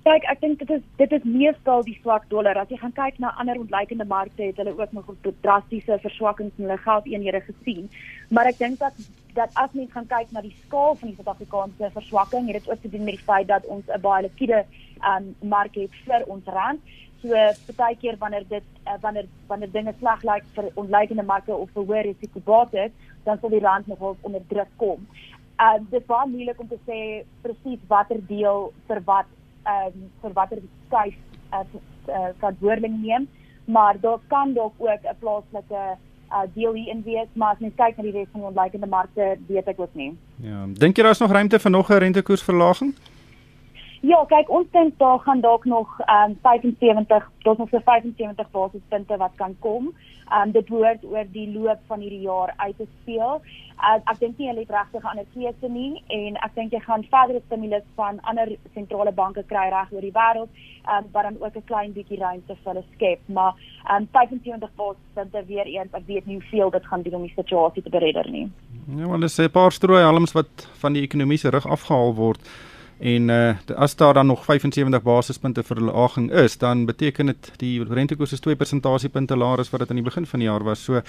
Kyk, 0.05 0.25
ek 0.29 0.41
dink 0.43 0.59
dit 0.61 0.71
is 0.75 0.81
dit 0.99 1.13
is 1.15 1.23
meestal 1.25 1.81
die 1.81 1.95
swak 2.03 2.27
dollar. 2.29 2.59
As 2.61 2.69
jy 2.69 2.77
gaan 2.77 2.91
kyk 2.93 3.15
na 3.17 3.31
ander 3.41 3.57
ontleikende 3.57 4.05
markte, 4.05 4.43
het 4.51 4.59
hulle 4.61 4.75
ook 4.77 4.91
nog 4.93 5.07
'n 5.09 5.33
drastiese 5.41 5.97
verswakking 6.03 6.51
in 6.57 6.65
hulle 6.65 6.77
geldeenhede 6.77 7.41
gesien. 7.41 7.89
Maar 8.29 8.45
ek 8.51 8.59
dink 8.59 8.77
dat 8.79 8.93
dat 9.33 9.49
as 9.53 9.73
mens 9.73 9.91
gaan 9.91 10.05
kyk 10.07 10.31
na 10.31 10.41
die 10.41 10.53
skaal 10.65 10.93
van 10.95 11.09
die 11.09 11.15
Suid-Afrikaanse 11.15 11.89
verswakking, 11.97 12.45
het 12.45 12.61
dit 12.61 12.69
ook 12.71 12.81
te 12.81 12.89
doen 12.89 13.03
met 13.03 13.15
die 13.17 13.23
feit 13.23 13.47
dat 13.47 13.65
ons 13.65 13.85
'n 13.87 14.01
baie 14.01 14.21
likwide 14.21 14.65
um 15.11 15.35
mark 15.41 15.75
het 15.75 15.93
vir 16.05 16.21
ons 16.27 16.45
rand. 16.45 16.79
So 17.21 17.27
baie 17.75 17.95
keer 17.95 18.15
wanneer 18.19 18.45
dit 18.47 18.67
uh, 18.85 19.01
wanneer 19.01 19.25
wanneer 19.47 19.71
dinge 19.71 19.93
sleg 19.99 20.21
lyk 20.23 20.43
vir 20.53 20.65
ontleikende 20.75 21.23
markte 21.23 21.55
of 21.55 21.69
vir 21.73 21.83
hoë 21.83 22.01
risiko 22.01 22.39
bates, 22.39 22.91
dan 23.23 23.39
sal 23.39 23.49
die 23.49 23.65
rand 23.69 23.87
nogal 23.87 24.17
onder 24.21 24.41
druk 24.47 24.69
kom. 24.77 25.07
Uh 25.59 25.77
dit 25.89 26.05
was 26.05 26.27
moeilik 26.27 26.59
om 26.59 26.67
te 26.67 26.79
sê 26.85 27.25
presies 27.41 27.79
watter 27.87 28.27
deel 28.27 28.71
vir 28.87 29.01
wat 29.03 29.25
um, 29.65 30.09
vir 30.21 30.33
watter 30.33 30.61
skuif 30.87 31.15
as 31.49 31.65
uh, 31.73 31.79
uh, 32.09 32.31
verantwoordeling 32.39 33.01
neem, 33.01 33.27
maar 33.65 33.99
daar 34.01 34.19
kan 34.27 34.53
dalk 34.53 34.73
ook 34.77 35.03
'n 35.03 35.19
plaaslike 35.19 35.97
uh, 36.31 36.41
deel 36.53 36.73
hierin 36.73 37.03
wees, 37.03 37.27
maar 37.33 37.53
as 37.53 37.59
mens 37.59 37.75
kyk 37.75 37.97
na 37.97 38.03
die 38.03 38.11
res 38.11 38.27
van 38.31 38.41
die 38.41 38.49
ontleikende 38.49 38.87
markte, 38.87 39.37
weet 39.47 39.67
ek 39.67 39.79
ook 39.79 39.93
nie. 39.93 40.17
Ja, 40.41 40.65
dink 40.67 40.97
jy 40.97 41.03
daar 41.03 41.11
is 41.11 41.19
nog 41.23 41.31
ruimte 41.31 41.59
vir 41.59 41.71
nog 41.71 41.89
'n 41.89 41.97
rentekoersverlaging? 41.97 42.95
Ja, 44.05 44.19
kyk, 44.29 44.49
ons 44.53 44.67
dink 44.75 44.99
daar 45.01 45.19
gaan 45.23 45.39
dalk 45.41 45.63
nog 45.65 45.93
ehm 46.05 46.31
um, 46.31 46.37
75, 46.41 47.29
daar's 47.45 47.57
nog 47.57 47.69
so 47.69 47.79
75 47.83 48.51
basispunte 48.51 49.17
wat 49.17 49.31
kan 49.35 49.55
kom. 49.59 49.93
Ehm 50.29 50.41
um, 50.41 50.51
dit 50.51 50.67
word 50.69 51.05
oor 51.05 51.25
die 51.31 51.47
loop 51.53 51.79
van 51.87 51.99
hierdie 51.99 52.21
jaar 52.21 52.53
uit 52.55 52.77
te 52.77 52.85
speel. 53.01 53.41
Uh, 53.77 53.95
ek 54.11 54.19
dink 54.19 54.37
nie 54.37 54.47
hulle 54.47 54.61
het 54.65 54.75
regtig 54.75 55.01
'n 55.01 55.11
ander 55.13 55.25
keuse 55.33 55.69
nie 55.77 56.03
en 56.07 56.37
ek 56.47 56.53
dink 56.55 56.71
jy 56.71 56.79
gaan 56.79 57.05
verdere 57.15 57.41
stimulus 57.45 57.87
van 57.95 58.19
ander 58.21 58.51
sentrale 58.73 59.11
banke 59.11 59.43
kry 59.53 59.65
reg 59.69 59.91
oor 59.91 60.05
die 60.05 60.17
wêreld, 60.19 60.51
ehm 60.85 60.97
um, 60.97 61.09
wat 61.11 61.23
dan 61.23 61.41
ook 61.41 61.55
'n 61.55 61.65
klein 61.71 61.93
bietjie 61.93 62.19
ruimte 62.19 62.55
vir 62.55 62.73
hulle 62.73 62.85
skep, 62.93 63.21
maar 63.25 63.53
ehm 63.89 64.01
um, 64.01 64.07
75 64.11 64.69
basispunte 64.75 65.45
weer 65.45 65.65
eens, 65.65 65.93
ek 65.93 66.05
weet 66.05 66.25
nie 66.25 66.37
hoeveel 66.39 66.69
dit 66.69 66.85
gaan 66.85 67.01
doen 67.01 67.15
om 67.15 67.25
die 67.25 67.39
situasie 67.41 67.83
te 67.83 67.89
beredder 67.89 68.29
nie. 68.29 68.47
Ja, 68.97 69.07
want 69.07 69.21
dit 69.21 69.29
is 69.29 69.39
'n 69.39 69.51
paar 69.51 69.71
strooi 69.71 70.03
halms 70.03 70.31
wat 70.31 70.69
van 70.81 70.93
die 70.93 71.01
ekonomiese 71.01 71.49
rug 71.49 71.67
afgehaal 71.67 72.13
word. 72.13 72.41
En 72.99 73.29
uh 73.29 73.55
as 73.75 73.95
daar 73.95 74.13
dan 74.13 74.27
nog 74.27 74.45
75 74.45 75.01
basispunte 75.01 75.63
verlaging 75.63 76.31
is, 76.31 76.57
dan 76.57 76.85
beteken 76.85 77.25
dit 77.25 77.51
die 77.57 77.83
rentekoers 77.83 78.31
is 78.31 78.39
2 78.39 78.55
persentasiepunte 78.55 79.35
laer 79.35 79.59
as 79.59 79.69
wat 79.69 79.79
dit 79.79 79.89
aan 79.89 80.01
die 80.01 80.09
begin 80.09 80.25
van 80.25 80.39
die 80.39 80.47
jaar 80.47 80.63
was. 80.63 80.83
So 80.83 81.01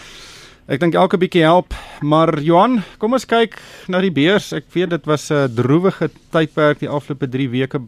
ek 0.66 0.80
dink 0.80 0.94
elke 0.94 1.18
bietjie 1.18 1.42
help, 1.42 1.74
maar 2.02 2.40
Johan, 2.42 2.82
kom 2.98 3.12
ons 3.12 3.26
kyk 3.26 3.60
na 3.88 4.00
die 4.00 4.10
beurs. 4.10 4.52
Ek 4.52 4.64
weet 4.74 4.90
dit 4.90 5.06
was 5.06 5.30
'n 5.30 5.54
droewige 5.54 6.10
tydperk 6.30 6.78
die 6.78 6.88
afgelope 6.88 7.28
3 7.28 7.48
weke 7.50 7.80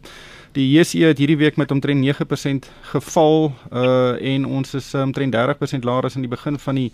Die 0.57 0.65
JSE 0.65 1.11
het 1.11 1.19
hierdie 1.21 1.37
week 1.37 1.59
met 1.61 1.71
omtrent 1.71 2.01
9% 2.01 2.69
geval 2.91 3.51
uh 3.69 4.17
en 4.17 4.45
ons 4.45 4.73
is 4.73 4.93
um, 4.93 5.11
omtrent 5.11 5.35
30% 5.35 5.85
laer 5.85 6.07
as 6.09 6.15
in 6.17 6.25
die 6.25 6.31
begin 6.31 6.57
van 6.57 6.75
die 6.75 6.91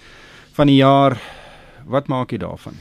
van 0.55 0.67
die 0.67 0.75
jaar. 0.75 1.15
Wat 1.85 2.07
maak 2.09 2.31
jy 2.33 2.39
daarvan? 2.41 2.77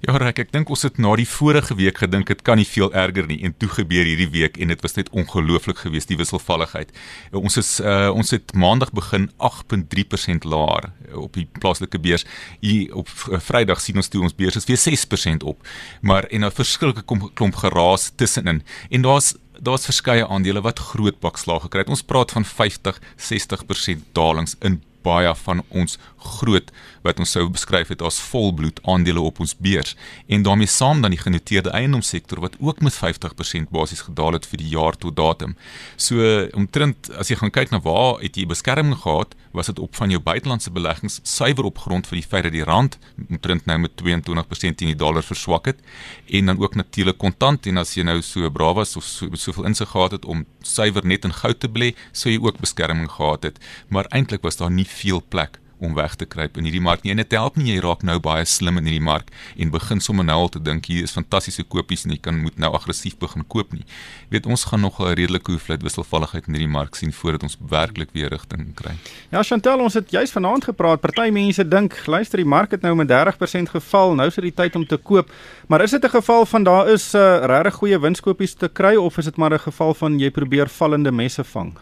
Ja, 0.00 0.16
Rek, 0.16 0.38
ek 0.46 0.52
dink 0.52 0.70
ons 0.72 0.84
het 0.86 0.96
na 1.00 1.10
die 1.18 1.26
vorige 1.28 1.74
week 1.76 2.00
gedink 2.00 2.30
dit 2.30 2.42
kan 2.44 2.56
nie 2.56 2.66
veel 2.68 2.88
erger 2.96 3.28
nie 3.28 3.38
en 3.44 3.52
toe 3.56 3.68
gebeur 3.68 4.08
hierdie 4.08 4.28
week 4.32 4.56
en 4.60 4.72
dit 4.72 4.84
was 4.84 4.96
net 4.96 5.10
ongelooflik 5.12 5.82
geweest 5.84 6.08
die 6.08 6.16
wisselvalligheid. 6.20 6.92
Ons 7.36 7.60
is 7.60 7.70
uh 7.80 8.08
ons 8.16 8.32
het 8.32 8.54
maandag 8.56 8.92
begin 8.96 9.28
8.3% 9.44 10.48
laer 10.48 10.90
op 11.12 11.36
die 11.36 11.46
plaaslike 11.60 12.00
beurs. 12.00 12.24
Hier 12.64 12.94
op 12.96 13.12
uh, 13.28 13.40
Vrydag 13.40 13.80
sien 13.84 14.00
ons 14.00 14.08
toe 14.08 14.24
ons 14.24 14.36
beurs 14.36 14.56
is 14.56 14.68
weer 14.68 14.80
6% 14.80 15.44
op. 15.44 15.60
Maar 16.00 16.24
en 16.30 16.44
'n 16.44 16.50
verskillike 16.50 17.04
klomp 17.34 17.56
geraas 17.64 18.12
tussenin. 18.16 18.62
En 18.90 19.02
daar's 19.02 19.34
daar's 19.60 19.88
verskeie 19.88 20.26
aandele 20.26 20.60
wat 20.60 20.78
groot 20.78 21.20
bakslae 21.20 21.60
gekry 21.60 21.80
het. 21.80 21.88
Ons 21.88 22.02
praat 22.02 22.32
van 22.32 22.44
50, 22.44 23.00
60% 23.16 24.04
dalings 24.12 24.56
in 24.60 24.82
baie 25.06 25.34
van 25.44 25.62
ons 25.68 25.98
groot 26.16 26.72
wat 27.06 27.22
ons 27.22 27.32
sou 27.36 27.46
beskryf 27.52 27.88
het 27.94 28.02
as 28.02 28.18
volbloed 28.30 28.80
aandele 28.84 29.22
op 29.22 29.40
ons 29.40 29.54
beurs 29.56 29.94
en 30.26 30.42
daarmee 30.46 30.70
saam 30.70 31.02
dan 31.02 31.14
die 31.14 31.20
genoteerde 31.22 31.70
eiendomssektor 31.70 32.40
wat 32.44 32.58
ook 32.60 32.82
met 32.84 32.94
50% 32.96 33.70
basies 33.70 34.04
gedaal 34.08 34.38
het 34.38 34.46
vir 34.46 34.62
die 34.62 34.72
jaar 34.74 34.96
tot 34.96 35.16
datum. 35.16 35.56
So 35.96 36.20
omtrent 36.56 37.10
as 37.16 37.30
jy 37.30 37.38
gaan 37.40 37.54
kyk 37.54 37.72
na 37.72 37.80
waar 37.84 38.20
het 38.22 38.36
jy 38.36 38.46
beskerming 38.46 38.98
gehad, 39.02 39.34
was 39.56 39.70
dit 39.70 39.78
op 39.80 39.96
van 39.96 40.12
jou 40.12 40.20
buitelandse 40.20 40.70
beleggings 40.70 41.20
suiwer 41.24 41.64
op 41.64 41.78
grond 41.78 42.06
van 42.06 42.18
die 42.20 42.26
feit 42.26 42.44
dat 42.44 42.52
die 42.52 42.64
rand 42.66 42.98
omtrent 43.30 43.66
nou 43.66 43.78
met 43.86 43.96
22% 44.02 44.76
teen 44.76 44.92
die 44.92 44.98
dollar 44.98 45.24
verswak 45.24 45.70
het 45.72 45.80
en 46.26 46.52
dan 46.52 46.60
ook 46.60 46.74
natuurlik 46.74 47.18
kontant 47.18 47.66
en 47.66 47.80
as 47.80 47.94
jy 47.96 48.04
nou 48.04 48.18
so 48.22 48.50
braaf 48.52 48.76
was 48.76 48.96
of 48.96 49.04
so 49.04 49.28
soveel 49.46 49.68
insig 49.70 49.88
gehad 49.88 50.12
het 50.18 50.24
om 50.24 50.44
suiwer 50.62 51.06
net 51.06 51.24
in 51.24 51.32
goud 51.32 51.60
te 51.60 51.70
belê, 51.70 51.92
sou 52.12 52.32
jy 52.32 52.40
ook 52.42 52.60
beskerming 52.60 53.08
gehad 53.10 53.46
het. 53.48 53.60
Maar 53.88 54.10
eintlik 54.10 54.42
was 54.42 54.58
daar 54.60 54.70
nie 54.70 54.86
veel 54.88 55.22
plek 55.28 55.60
om 55.78 55.94
weg 55.94 56.14
te 56.14 56.24
kruip 56.24 56.56
in 56.56 56.64
hierdie 56.64 56.80
mark 56.80 57.02
nie. 57.02 57.12
En 57.12 57.16
dit 57.16 57.36
help 57.36 57.56
nie 57.56 57.74
jy 57.74 57.80
raak 57.84 58.02
nou 58.02 58.18
baie 58.22 58.44
slim 58.44 58.78
in 58.78 58.88
hierdie 58.88 59.04
mark 59.04 59.30
en 59.56 59.70
begin 59.70 60.00
sommer 60.00 60.24
nou 60.24 60.36
al 60.46 60.48
te 60.52 60.62
dink 60.62 60.86
hier 60.86 61.02
is 61.02 61.12
fantastiese 61.12 61.64
kopies 61.64 62.04
en 62.06 62.14
jy 62.14 62.20
kan 62.22 62.38
moet 62.40 62.58
nou 62.58 62.72
aggressief 62.76 63.18
begin 63.18 63.44
koop 63.44 63.72
nie. 63.72 63.84
Jy 64.26 64.36
weet 64.36 64.46
ons 64.46 64.64
gaan 64.64 64.80
nog 64.80 65.00
'n 65.00 65.14
redelike 65.14 65.50
hoeveelheid 65.50 65.82
wisselvalligheid 65.82 66.48
in 66.48 66.54
hierdie 66.54 66.72
mark 66.72 66.94
sien 66.94 67.12
voordat 67.12 67.42
ons 67.42 67.56
werklik 67.60 68.10
weer 68.12 68.28
rigting 68.28 68.74
kry. 68.74 68.94
Ja, 69.30 69.42
Chantel, 69.42 69.78
ons 69.80 69.94
het 69.94 70.10
juis 70.10 70.30
vanaand 70.30 70.64
gepraat. 70.64 71.00
Party 71.00 71.30
mense 71.30 71.68
dink, 71.68 72.06
luister, 72.06 72.38
die 72.38 72.46
mark 72.48 72.70
het 72.70 72.82
nou 72.82 72.94
met 72.94 73.08
30% 73.08 73.70
geval. 73.70 74.14
Nou 74.14 74.28
is 74.28 74.34
dit 74.34 74.44
die 74.44 74.54
tyd 74.54 74.76
om 74.76 74.86
te 74.86 74.96
koop. 74.96 75.30
Maar 75.68 75.82
is 75.82 75.90
dit 75.90 76.04
'n 76.04 76.08
geval 76.08 76.46
van 76.46 76.62
daar 76.62 76.88
is 76.88 77.14
'n 77.14 77.16
uh, 77.16 77.44
regtig 77.44 77.74
goeie 77.74 77.98
winskoopies 77.98 78.54
te 78.54 78.68
kry 78.68 78.94
of 78.96 79.18
is 79.18 79.24
dit 79.24 79.36
maar 79.36 79.52
'n 79.52 79.58
geval 79.58 79.94
van 79.94 80.18
jy 80.18 80.30
probeer 80.30 80.68
vallende 80.68 81.12
messe 81.12 81.44
vang? 81.44 81.78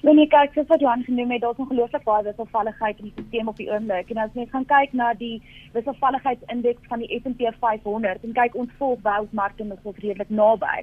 Ja 0.00 0.12
nee, 0.16 0.24
kyk, 0.32 0.54
soos 0.56 0.68
wat 0.70 0.80
Johan 0.80 1.02
genoem 1.04 1.30
het, 1.34 1.42
daar's 1.42 1.58
ongelooflik 1.60 2.06
baie 2.06 2.24
wisselvalligheid 2.24 3.00
in 3.02 3.10
die 3.10 3.24
stelsel 3.26 3.48
op 3.50 3.58
die 3.60 3.66
oomblik. 3.68 4.08
En 4.14 4.20
as 4.22 4.30
jy 4.38 4.46
gaan 4.48 4.64
kyk 4.70 4.94
na 4.96 5.10
die 5.18 5.42
wisselvalligheidsindeks 5.74 6.88
van 6.88 7.04
die 7.04 7.18
S&P 7.18 7.50
500 7.60 8.24
en 8.24 8.32
kyk 8.38 8.56
ons 8.62 8.72
volg 8.78 9.02
wêreldmarkte 9.04 9.66
is 9.66 9.90
ons 9.92 10.00
redelik 10.00 10.32
naby. 10.38 10.78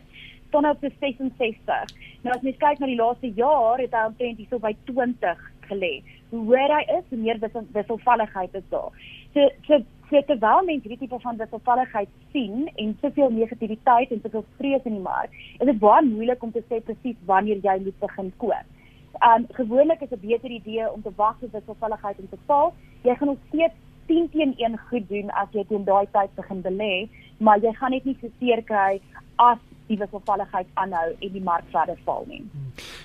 Staan 0.51 0.69
op 0.69 0.86
66. 0.86 1.95
Nou 2.27 2.38
as 2.38 2.45
jy 2.45 2.53
kyk 2.62 2.77
na 2.77 2.91
die 2.93 3.00
laaste 3.01 3.33
jaar, 3.41 3.81
het 3.81 3.97
hy 3.97 4.05
omtrent 4.12 4.43
hierso 4.43 4.62
by 4.67 4.75
20 4.91 5.43
gelê. 5.71 5.91
Hoe 6.29 6.45
hoër 6.51 6.77
hy 6.77 6.86
is, 7.00 7.09
hoe 7.09 7.21
meer 7.25 7.41
wissel, 7.41 7.65
wisselvalligheid 7.74 8.62
is 8.62 8.69
daar. 8.69 9.03
So 9.33 9.50
so 9.65 9.83
so 10.13 10.25
terwyl 10.29 10.62
mense 10.69 10.86
hierdie 10.86 11.01
tipe 11.07 11.24
van 11.25 11.41
wisselvalligheid 11.41 12.13
sien 12.38 12.69
en 12.77 12.93
soveel 13.01 13.33
negativiteit 13.41 14.13
en 14.13 14.21
soveel 14.21 14.45
vrees 14.62 14.86
in 14.86 15.01
die 15.01 15.05
mark, 15.09 15.33
is 15.57 15.65
dit 15.65 15.86
baie 15.89 16.05
moeilik 16.05 16.43
om 16.43 16.53
te 16.53 16.67
sê 16.69 16.83
presies 16.86 17.17
wanneer 17.25 17.65
jy 17.65 17.79
moet 17.81 18.03
begin 18.05 18.36
koop. 18.38 18.74
Um 19.21 19.45
gewoonlik 19.51 20.01
is 20.01 20.12
'n 20.12 20.19
beter 20.21 20.50
idee 20.50 20.91
om 20.91 21.01
te 21.01 21.12
wag 21.15 21.36
tot 21.39 21.51
wisselvalligheid 21.51 22.17
om 22.19 22.29
te 22.29 22.38
val. 22.45 22.74
Jy 23.01 23.15
gaan 23.15 23.27
nog 23.27 23.38
steeds 23.47 23.74
10 24.07 24.29
teen 24.29 24.53
1 24.57 24.79
goed 24.89 25.09
doen 25.09 25.29
as 25.29 25.47
jy 25.51 25.65
teen 25.67 25.83
daai 25.83 26.07
tyd 26.12 26.36
begin 26.36 26.62
belê, 26.62 27.09
maar 27.38 27.59
jy 27.59 27.74
gaan 27.74 27.91
net 27.91 28.05
nie 28.05 28.17
so 28.21 28.27
seer 28.39 28.63
kry 28.63 29.01
as 29.36 29.57
die 29.88 29.97
wisselvalligheid 29.97 30.67
aanhou 30.74 31.15
en 31.19 31.31
die 31.31 31.43
mark 31.43 31.63
verder 31.71 31.97
val 32.05 32.25
nie. 32.27 32.43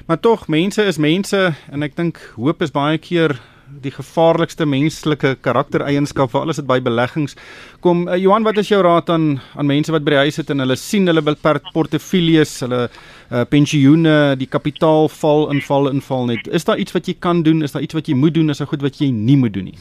Maar 0.07 0.21
tog, 0.21 0.49
mense 0.49 0.83
is 0.83 0.99
mense 0.99 1.55
en 1.71 1.83
ek 1.83 1.97
dink 1.97 2.19
hoop 2.37 2.63
is 2.63 2.75
baie 2.75 2.99
keer 2.99 3.41
die 3.81 3.93
gevaarlikste 3.95 4.67
menslike 4.69 5.37
karaktereienskap 5.45 6.33
vir 6.33 6.43
alles 6.43 6.61
wat 6.61 6.69
by 6.69 6.79
beleggings 6.85 7.37
kom. 7.85 8.05
Uh, 8.09 8.19
Johan, 8.21 8.45
wat 8.47 8.59
is 8.61 8.69
jou 8.73 8.83
raad 8.85 9.11
aan 9.11 9.41
aan 9.57 9.71
mense 9.71 9.93
wat 9.95 10.05
by 10.05 10.17
die 10.17 10.23
huis 10.27 10.41
sit 10.41 10.51
en 10.53 10.65
hulle 10.65 10.77
sien 10.77 11.07
hulle 11.09 11.25
portefeuilles, 11.73 12.53
hulle 12.67 12.83
uh, 12.89 13.45
pensioene, 13.49 14.37
die 14.37 14.51
kapitaal 14.51 15.09
val 15.09 15.49
inval 15.55 15.91
inval 15.93 16.27
net. 16.27 16.49
Is 16.49 16.65
daar 16.69 16.79
iets 16.79 16.93
wat 16.93 17.09
jy 17.09 17.17
kan 17.19 17.43
doen? 17.43 17.63
Is 17.63 17.73
daar 17.73 17.83
iets 17.83 17.95
wat 17.95 18.09
jy 18.09 18.15
moet 18.15 18.35
doen? 18.35 18.51
Is 18.51 18.59
daar 18.59 18.69
goed 18.69 18.83
wat 18.83 19.01
jy 19.01 19.11
nie 19.11 19.37
moet 19.37 19.55
doen 19.55 19.71
nie? 19.73 19.79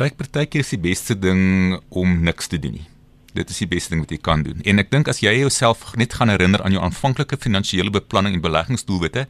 Ryk 0.00 0.16
partykeer 0.16 0.64
is 0.64 0.74
die 0.74 0.82
beste 0.90 1.18
ding 1.18 1.78
om 1.90 2.20
niks 2.24 2.48
te 2.48 2.58
doen 2.58 2.80
nie 2.80 2.93
dit 3.34 3.50
is 3.50 3.60
die 3.62 3.68
beste 3.70 3.94
ding 3.94 4.02
wat 4.04 4.12
jy 4.14 4.18
kan 4.22 4.42
doen. 4.46 4.60
En 4.64 4.78
ek 4.82 4.90
dink 4.92 5.08
as 5.10 5.20
jy 5.24 5.32
jouself 5.40 5.82
net 6.00 6.14
gaan 6.18 6.30
herinner 6.32 6.62
aan 6.62 6.74
jou 6.76 6.82
aanvanklike 6.84 7.38
finansiële 7.42 7.90
beplanning 7.94 8.38
en 8.38 8.44
beleggingsdoelwitte 8.44 9.26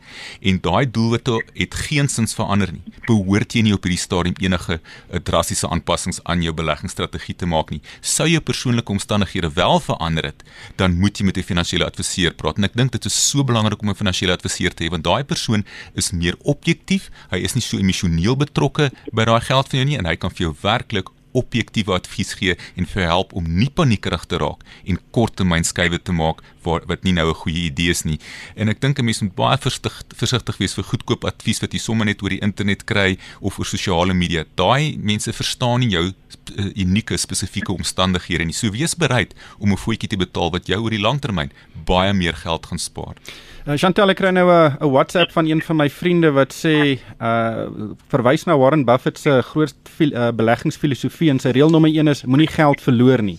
en 0.50 0.60
daai 0.64 0.84
doelwitte 0.90 1.40
het 1.56 1.76
geensins 1.86 2.36
verander 2.36 2.74
nie, 2.74 2.82
behoort 3.08 3.56
jy 3.56 3.64
nie 3.66 3.74
op 3.76 3.86
hierdie 3.86 4.00
stadium 4.00 4.36
enige 4.42 4.78
eh, 4.78 5.20
drastiese 5.24 5.70
aanpassings 5.72 6.20
aan 6.28 6.44
jou 6.44 6.52
beleggingsstrategie 6.56 7.36
te 7.40 7.48
maak 7.48 7.72
nie. 7.72 7.80
Sou 8.00 8.28
jou 8.28 8.42
persoonlike 8.44 8.92
omstandighede 8.92 9.52
wel 9.56 9.80
verander 9.80 10.30
het, 10.30 10.44
dan 10.80 10.98
moet 11.00 11.18
jy 11.18 11.26
met 11.30 11.38
'n 11.38 11.42
finansiële 11.42 11.88
adviseur 11.88 12.34
praat. 12.34 12.58
En 12.58 12.64
ek 12.64 12.76
dink 12.76 12.92
dit 12.92 13.04
is 13.04 13.16
so 13.30 13.44
belangrik 13.44 13.82
om 13.82 13.90
'n 13.90 13.94
finansiële 13.94 14.32
adviseur 14.32 14.74
te 14.74 14.84
hê 14.84 14.90
want 14.90 15.04
daai 15.04 15.24
persoon 15.24 15.64
is 15.94 16.12
meer 16.12 16.36
objektief. 16.42 17.10
Hy 17.30 17.38
is 17.38 17.54
nie 17.54 17.62
so 17.62 17.78
emosioneel 17.78 18.36
betrokke 18.36 18.90
by 19.12 19.24
daai 19.24 19.40
geld 19.40 19.68
van 19.68 19.78
jou 19.78 19.88
nie 19.88 19.98
en 19.98 20.06
hy 20.06 20.16
kan 20.16 20.30
vir 20.30 20.46
jou 20.46 20.54
werklik 20.62 21.08
objektiewe 21.34 21.94
advies 21.96 22.32
gee 22.38 22.56
en 22.78 22.86
vir 22.86 23.06
help 23.10 23.34
om 23.36 23.46
nie 23.58 23.70
paniekerig 23.70 24.24
te 24.30 24.38
raak 24.40 24.64
en 24.86 25.00
korttermynskuiwe 25.16 26.00
te 26.02 26.14
maak 26.16 26.42
waar 26.64 26.86
wat 26.88 27.04
nie 27.04 27.12
nou 27.12 27.28
'n 27.28 27.40
goeie 27.42 27.64
idee 27.70 27.90
is 27.90 28.04
nie. 28.04 28.18
En 28.56 28.68
ek 28.68 28.80
dink 28.80 28.98
'n 28.98 29.04
mens 29.04 29.20
moet 29.20 29.34
baie 29.34 29.58
versigtig 29.58 30.02
versigtig 30.16 30.56
wees 30.58 30.74
vir 30.74 30.84
goedkoop 30.84 31.24
advies 31.24 31.60
wat 31.60 31.72
jy 31.72 31.78
sommer 31.78 32.06
net 32.06 32.22
oor 32.22 32.30
die 32.30 32.42
internet 32.42 32.84
kry 32.84 33.18
of 33.40 33.58
oor 33.58 33.66
sosiale 33.66 34.14
media. 34.14 34.44
Daai 34.54 34.96
mense 34.98 35.32
verstaan 35.32 35.80
nie 35.80 35.90
jou 35.90 36.04
uh, 36.06 36.70
unieke 36.76 37.16
spesifieke 37.16 37.72
omstandighede 37.72 38.44
nie. 38.44 38.54
So 38.54 38.70
wees 38.70 38.94
bereid 38.94 39.34
om 39.58 39.72
'n 39.72 39.76
voetjie 39.76 40.08
te 40.08 40.16
betaal 40.16 40.50
wat 40.50 40.66
jou 40.66 40.80
oor 40.82 40.90
die 40.90 41.00
langtermyn 41.00 41.52
baie 41.84 42.12
meer 42.12 42.34
geld 42.34 42.66
gaan 42.66 42.78
spaar. 42.78 43.16
Uh, 43.64 43.78
Chantel 43.80 44.12
ek 44.12 44.18
kry 44.20 44.28
nou 44.28 44.44
'n 44.52 44.90
WhatsApp 44.92 45.30
van 45.32 45.46
een 45.48 45.62
van 45.64 45.76
my 45.76 45.88
vriende 45.88 46.30
wat 46.36 46.52
sê 46.52 47.00
uh 47.16 47.64
verwys 48.12 48.44
na 48.44 48.58
Warren 48.60 48.84
Buffett 48.84 49.16
se 49.18 49.40
groot 49.40 49.72
uh, 50.00 50.28
beleggingsfilosofie 50.36 51.30
en 51.30 51.40
sy 51.40 51.48
reël 51.56 51.70
nommer 51.70 51.88
1 51.88 52.08
is 52.08 52.24
moenie 52.24 52.46
geld 52.46 52.80
verloor 52.84 53.22
nie. 53.22 53.38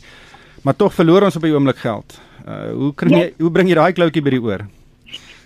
Maar 0.63 0.75
tog 0.75 0.93
verloor 0.93 1.21
ons 1.29 1.35
op 1.35 1.45
die 1.45 1.53
oomblik 1.53 1.77
geld. 1.77 2.17
Uh 2.47 2.73
hoe 2.73 2.93
kry 2.95 3.09
jy 3.13 3.33
hoe 3.37 3.51
bring 3.51 3.69
jy 3.69 3.75
daai 3.75 3.93
kloutjie 3.93 4.23
by 4.25 4.33
die 4.33 4.41
oor? 4.41 4.65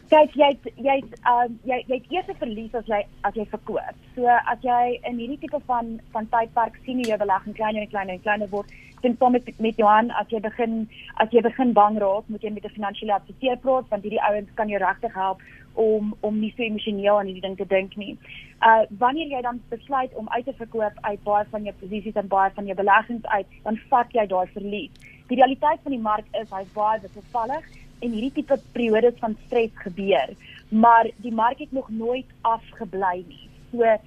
Kyk 0.09 0.35
jy 0.37 0.49
jy 0.81 0.97
uh 1.29 1.45
jy 1.69 1.77
jy 1.87 1.97
het 1.97 2.13
eers 2.13 2.37
verlies 2.41 2.75
as 2.77 2.87
jy 2.89 2.99
as 3.27 3.35
jy 3.37 3.45
verkoop. 3.51 3.97
So 4.15 4.25
as 4.25 4.61
jy 4.65 4.97
in 5.09 5.19
hierdie 5.21 5.39
tipe 5.43 5.59
van 5.69 5.97
van 6.13 6.29
tydperk 6.33 6.77
sien 6.85 7.01
jy 7.05 7.17
belegging 7.21 7.57
kleiner 7.57 7.85
en 7.85 7.91
kleiner 7.91 8.15
en 8.17 8.23
kleiner 8.25 8.49
word, 8.53 8.73
dan 9.03 9.17
kom 9.21 9.37
met 9.37 9.49
met 9.59 9.77
Johan 9.77 10.09
as 10.21 10.31
jy 10.33 10.41
begin 10.45 10.87
as 11.21 11.29
jy 11.35 11.43
begin 11.45 11.73
bang 11.77 11.99
raak, 12.01 12.25
moet 12.27 12.43
jy 12.43 12.53
met 12.55 12.65
'n 12.65 12.77
finansiële 12.77 13.13
adviseur 13.19 13.57
praat 13.65 13.89
want 13.89 14.03
hierdie 14.03 14.25
ouens 14.29 14.53
kan 14.55 14.69
jou 14.69 14.79
regtig 14.81 15.13
help 15.13 15.41
om 15.73 16.15
om 16.21 16.39
nie 16.39 16.53
so 16.55 16.63
emosioneel 16.63 17.19
aan 17.19 17.29
hierdie 17.29 17.45
ding 17.47 17.57
te 17.57 17.67
dink 17.75 17.95
nie. 17.95 18.17
Uh 18.65 18.83
wanneer 19.03 19.29
jy 19.35 19.41
dan 19.41 19.61
besluit 19.69 20.15
om 20.15 20.29
uit 20.29 20.45
te 20.45 20.53
verkoop 20.53 20.95
uit 21.01 21.23
baie 21.23 21.45
van 21.51 21.63
jou 21.63 21.75
posisies 21.81 22.15
en 22.15 22.27
baie 22.27 22.51
van 22.55 22.65
jou 22.65 22.75
beleggings 22.75 23.25
uit, 23.25 23.47
dan 23.63 23.77
vat 23.89 24.09
jy 24.11 24.25
daai 24.25 24.47
verlies. 24.57 24.91
Die 25.27 25.37
realiteit 25.37 25.79
van 25.83 25.91
die 25.91 26.01
mark 26.01 26.25
is 26.41 26.49
hy's 26.49 26.73
baie 26.73 26.99
wisselvallig 27.01 27.63
en 27.99 28.11
hierdie 28.15 28.33
tipe 28.39 28.57
periodes 28.75 29.17
van 29.19 29.35
stres 29.45 29.71
gebeur, 29.83 30.35
maar 30.69 31.09
die 31.23 31.33
mark 31.33 31.59
het 31.59 31.71
nog 31.71 31.89
nooit 31.89 32.27
afgebly 32.41 33.23
nie. 33.27 33.49
So 33.71 33.97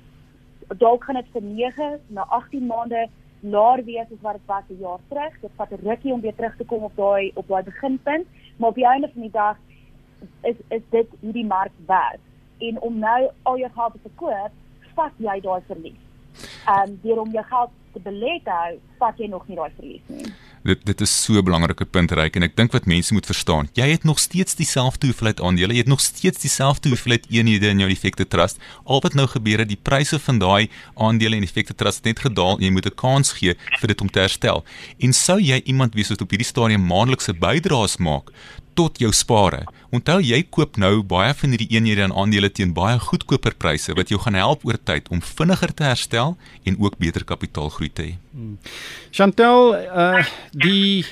dalk 0.81 1.05
gaan 1.05 1.19
dit 1.21 1.33
vir 1.35 1.43
9 1.43 1.89
na 2.17 2.27
18 2.39 2.67
maande 2.67 3.07
laer 3.43 3.83
wees 3.85 4.07
as 4.07 4.23
wat 4.23 4.39
dit 4.39 4.47
was 4.47 4.65
'n 4.69 4.81
jaar 4.81 5.01
terug. 5.09 5.41
Dit 5.41 5.51
vat 5.57 5.71
'n 5.73 5.89
rukkie 5.89 6.13
om 6.13 6.21
weer 6.21 6.35
terug 6.35 6.57
te 6.57 6.65
kom 6.65 6.83
op 6.83 6.97
daai 6.97 7.33
op 7.35 7.49
daai 7.49 7.63
beginpunt, 7.63 8.27
maar 8.57 8.69
op 8.69 8.75
die 8.75 8.87
einde 8.87 9.11
van 9.13 9.23
die 9.23 9.31
dag 9.31 9.57
is 10.43 10.57
is 10.69 10.83
dit 10.91 11.09
hoe 11.21 11.33
die 11.33 11.47
mark 11.47 11.73
werk. 11.87 12.21
En 12.59 12.81
om 12.81 12.99
nou 12.99 13.31
al 13.43 13.59
jou 13.59 13.73
geld 13.73 13.93
te 13.93 13.99
verkoop, 13.99 14.53
vat 14.95 15.13
jy 15.17 15.41
daai 15.41 15.63
verlies. 15.67 16.03
Ehm 16.67 16.89
um, 16.89 16.99
deur 17.03 17.21
om 17.21 17.31
jou 17.31 17.45
geld 17.45 17.71
te 17.93 18.01
belê 18.01 18.43
te 18.43 18.51
hou, 18.51 18.79
vat 18.99 19.19
jy 19.19 19.27
nog 19.27 19.49
nie 19.49 19.57
daai 19.57 19.71
verlies 19.77 20.09
nie 20.09 20.33
dit 20.63 20.85
dit 20.87 21.01
is 21.01 21.13
so 21.25 21.35
'n 21.39 21.45
belangrike 21.45 21.85
punt 21.85 22.11
reik 22.11 22.37
en 22.37 22.43
ek 22.43 22.57
dink 22.57 22.73
wat 22.73 22.87
mense 22.87 23.13
moet 23.13 23.27
verstaan. 23.27 23.69
Jy 23.75 23.89
het 23.91 24.05
nog 24.05 24.19
steeds 24.19 24.55
dieselfde 24.55 25.07
hoeveelheid 25.07 25.41
aandele, 25.41 25.73
jy 25.73 25.79
het 25.79 25.89
nog 25.89 26.01
steeds 26.01 26.39
dieselfde 26.39 26.89
hoeveelheid 26.89 27.27
eenhede 27.31 27.69
in 27.69 27.79
jou 27.79 27.91
effekte 27.91 28.29
trust. 28.29 28.59
Al 28.85 29.01
wat 29.01 29.15
nou 29.15 29.27
gebeur 29.27 29.59
het, 29.59 29.69
die 29.69 29.81
pryse 29.83 30.19
van 30.19 30.39
daai 30.39 30.71
aandele 30.95 31.37
en 31.37 31.43
effekte 31.43 31.75
trust 31.75 31.97
het 31.97 32.05
net 32.05 32.21
gedaal 32.21 32.61
jy 32.61 32.71
moet 32.71 32.87
'n 32.87 32.95
kans 32.95 33.33
gee 33.33 33.55
vir 33.81 33.89
dit 33.89 34.01
om 34.01 34.11
te 34.11 34.21
herstel. 34.21 34.65
En 34.99 35.13
sou 35.13 35.41
jy 35.41 35.61
iemand 35.65 35.95
wees 35.95 36.09
wat 36.09 36.21
op 36.21 36.31
hierdie 36.31 36.47
stadium 36.47 36.87
maandelikse 36.87 37.33
bydraes 37.33 37.97
maak 37.97 38.31
tot 38.75 38.99
jou 38.99 39.13
spare. 39.13 39.65
Onthou 39.93 40.21
jy 40.25 40.43
koop 40.51 40.79
nou 40.81 41.03
baie 41.03 41.35
van 41.35 41.55
hierdie 41.55 41.69
eenhede 41.77 42.07
en 42.07 42.15
aandele 42.17 42.51
teen 42.51 42.73
baie 42.73 42.99
goedkoper 42.99 43.55
pryse 43.59 43.95
wat 43.99 44.09
jou 44.09 44.21
gaan 44.21 44.39
help 44.39 44.65
oor 44.65 44.79
tyd 44.85 45.09
om 45.13 45.21
vinniger 45.21 45.75
te 45.75 45.85
herstel 45.85 46.37
en 46.65 46.79
ook 46.79 46.99
beter 46.99 47.25
kapitaalgroei 47.25 47.91
te 47.93 48.03
hê. 48.03 48.17
Hmm. 48.33 48.59
Chantel, 49.11 49.75
uh 49.77 50.25
die 50.53 51.05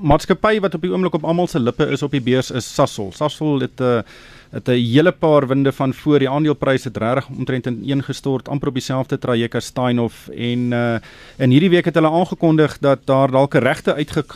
maatskappy 0.00 0.56
wat 0.64 0.74
op 0.74 0.84
die 0.84 0.92
oomblik 0.92 1.18
op 1.18 1.24
almal 1.28 1.48
se 1.48 1.60
lippe 1.60 1.84
is 1.92 2.02
op 2.02 2.12
die 2.12 2.22
beurs 2.24 2.50
is 2.50 2.68
Sasol. 2.74 3.12
Sasol 3.12 3.60
het 3.60 3.80
'n 3.80 3.84
uh, 3.84 4.02
het 4.52 4.68
'n 4.68 4.84
hele 4.94 5.12
paar 5.12 5.46
winde 5.46 5.72
van 5.72 5.94
voor 5.94 6.18
die 6.18 6.28
aandelepryse 6.28 6.88
het 6.88 6.96
regtig 6.96 7.28
omtrent 7.28 7.66
in 7.66 7.82
een 7.86 8.02
gestort 8.02 8.48
amper 8.48 8.68
op 8.68 8.74
dieselfde 8.74 9.18
traject 9.18 9.54
as 9.54 9.66
Steinhoff 9.66 10.28
en 10.28 10.72
uh 10.72 10.96
in 11.36 11.50
hierdie 11.50 11.70
week 11.70 11.84
het 11.84 11.94
hulle 11.94 12.10
aangekondig 12.10 12.78
dat 12.78 12.98
daar 13.04 13.30
dalk 13.30 13.54
'n 13.54 13.58
regte 13.58 13.94
uitge 13.94 14.20
'n 14.20 14.26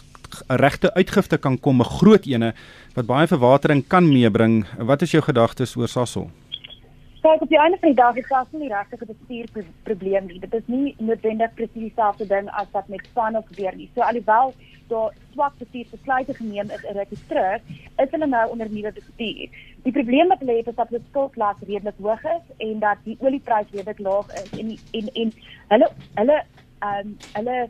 regte 0.46 0.94
uitgifte 0.94 1.38
kan 1.38 1.58
kom, 1.60 1.80
'n 1.80 1.84
groot 1.98 2.26
ene 2.26 2.54
wat 2.94 3.06
baie 3.06 3.26
verwatering 3.26 3.86
kan 3.86 4.08
meebring. 4.08 4.66
Wat 4.78 5.02
is 5.02 5.10
jou 5.10 5.22
gedagtes 5.22 5.76
oor 5.76 5.88
Sasol? 5.88 6.30
Kyk, 7.22 7.40
op 7.42 7.48
die 7.48 7.58
einde 7.58 7.76
van 7.80 7.88
die 7.88 8.02
dag 8.02 8.16
is 8.16 8.26
Sasol 8.26 8.58
nie 8.58 8.68
regtig 8.68 9.00
'n 9.00 9.14
bestuurprobleem 9.14 10.26
nie. 10.26 10.38
Dit 10.40 10.54
is 10.54 10.66
nie 10.66 10.94
noodwendig 10.98 11.54
presies 11.54 11.82
dieselfde 11.88 12.26
ding 12.26 12.48
as 12.50 12.66
wat 12.72 12.88
met 12.88 13.06
Steinhoff 13.10 13.48
gebeur 13.48 13.76
nie. 13.76 13.90
So 13.94 14.00
alhoewel 14.00 14.54
daar 14.88 15.12
swak 15.32 15.52
bestuursbesluite 15.58 16.34
geneem 16.34 16.70
is 16.70 16.82
in 16.82 16.96
rukkie 16.96 17.18
terug, 17.28 17.60
is 17.96 18.10
hulle 18.10 18.26
nou 18.26 18.50
onder 18.50 18.70
nuwe 18.70 18.92
bestuur. 18.92 19.48
Die 19.82 19.92
probleem 19.92 20.28
wat 20.28 20.38
hulle 20.38 20.56
het 20.56 20.66
is 20.66 20.74
dat 20.74 20.88
hulle 20.88 21.02
skuldlas 21.08 21.56
redelik 21.66 21.98
hoog 22.02 22.24
is 22.24 22.68
en 22.68 22.78
dat 22.78 23.02
die 23.04 23.16
oliepryse 23.20 23.72
redelik 23.72 23.98
laag 23.98 24.32
is 24.42 24.50
en 24.60 24.70
en 25.00 25.10
en 25.14 25.32
hulle 25.68 25.90
hulle 26.14 26.38
ehm 26.78 27.06
um, 27.06 27.16
hulle 27.32 27.68